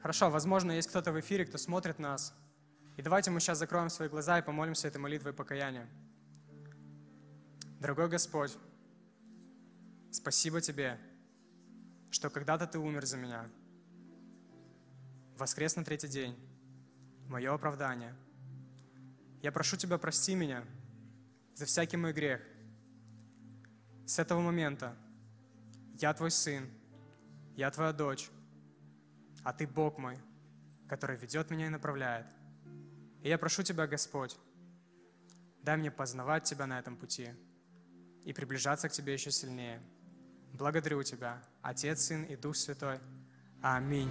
Хорошо, 0.00 0.30
возможно, 0.30 0.72
есть 0.72 0.88
кто-то 0.88 1.12
в 1.12 1.20
эфире, 1.20 1.44
кто 1.44 1.58
смотрит 1.58 1.98
нас. 1.98 2.32
И 2.96 3.02
давайте 3.02 3.30
мы 3.30 3.40
сейчас 3.40 3.58
закроем 3.58 3.90
свои 3.90 4.08
глаза 4.08 4.38
и 4.38 4.42
помолимся 4.42 4.88
этой 4.88 4.98
молитвой 4.98 5.32
покаяния. 5.32 5.88
Дорогой 7.78 8.08
Господь, 8.08 8.56
Спасибо 10.10 10.62
Тебе, 10.62 10.98
что 12.10 12.30
когда-то 12.30 12.66
Ты 12.66 12.78
умер 12.78 13.04
за 13.04 13.18
меня. 13.18 13.50
Воскрес 15.36 15.76
на 15.76 15.84
третий 15.84 16.08
день. 16.08 16.34
Мое 17.28 17.52
оправдание. 17.52 18.14
Я 19.42 19.52
прошу 19.52 19.76
Тебя, 19.76 19.98
прости 19.98 20.34
меня 20.34 20.64
за 21.54 21.66
всякий 21.66 21.98
мой 21.98 22.14
грех. 22.14 22.40
С 24.06 24.18
этого 24.18 24.40
момента 24.40 24.96
я 25.98 26.14
Твой 26.14 26.30
сын, 26.30 26.66
я 27.56 27.70
Твоя 27.70 27.92
дочь, 27.92 28.30
а 29.44 29.52
Ты 29.52 29.66
Бог 29.66 29.98
мой, 29.98 30.18
который 30.88 31.18
ведет 31.18 31.50
меня 31.50 31.66
и 31.66 31.68
направляет. 31.68 32.26
И 33.26 33.28
я 33.28 33.38
прошу 33.38 33.64
Тебя, 33.64 33.88
Господь, 33.88 34.38
дай 35.62 35.76
мне 35.76 35.90
познавать 35.90 36.44
Тебя 36.44 36.66
на 36.66 36.78
этом 36.78 36.96
пути 36.96 37.28
и 38.24 38.32
приближаться 38.32 38.88
к 38.88 38.92
Тебе 38.92 39.14
еще 39.14 39.32
сильнее– 39.32 39.82
Благодарю 40.56 41.02
Тебя, 41.02 41.42
Отец, 41.60 42.04
Сын 42.04 42.22
и 42.22 42.34
Дух 42.34 42.56
Святой. 42.56 42.98
Аминь. 43.60 44.10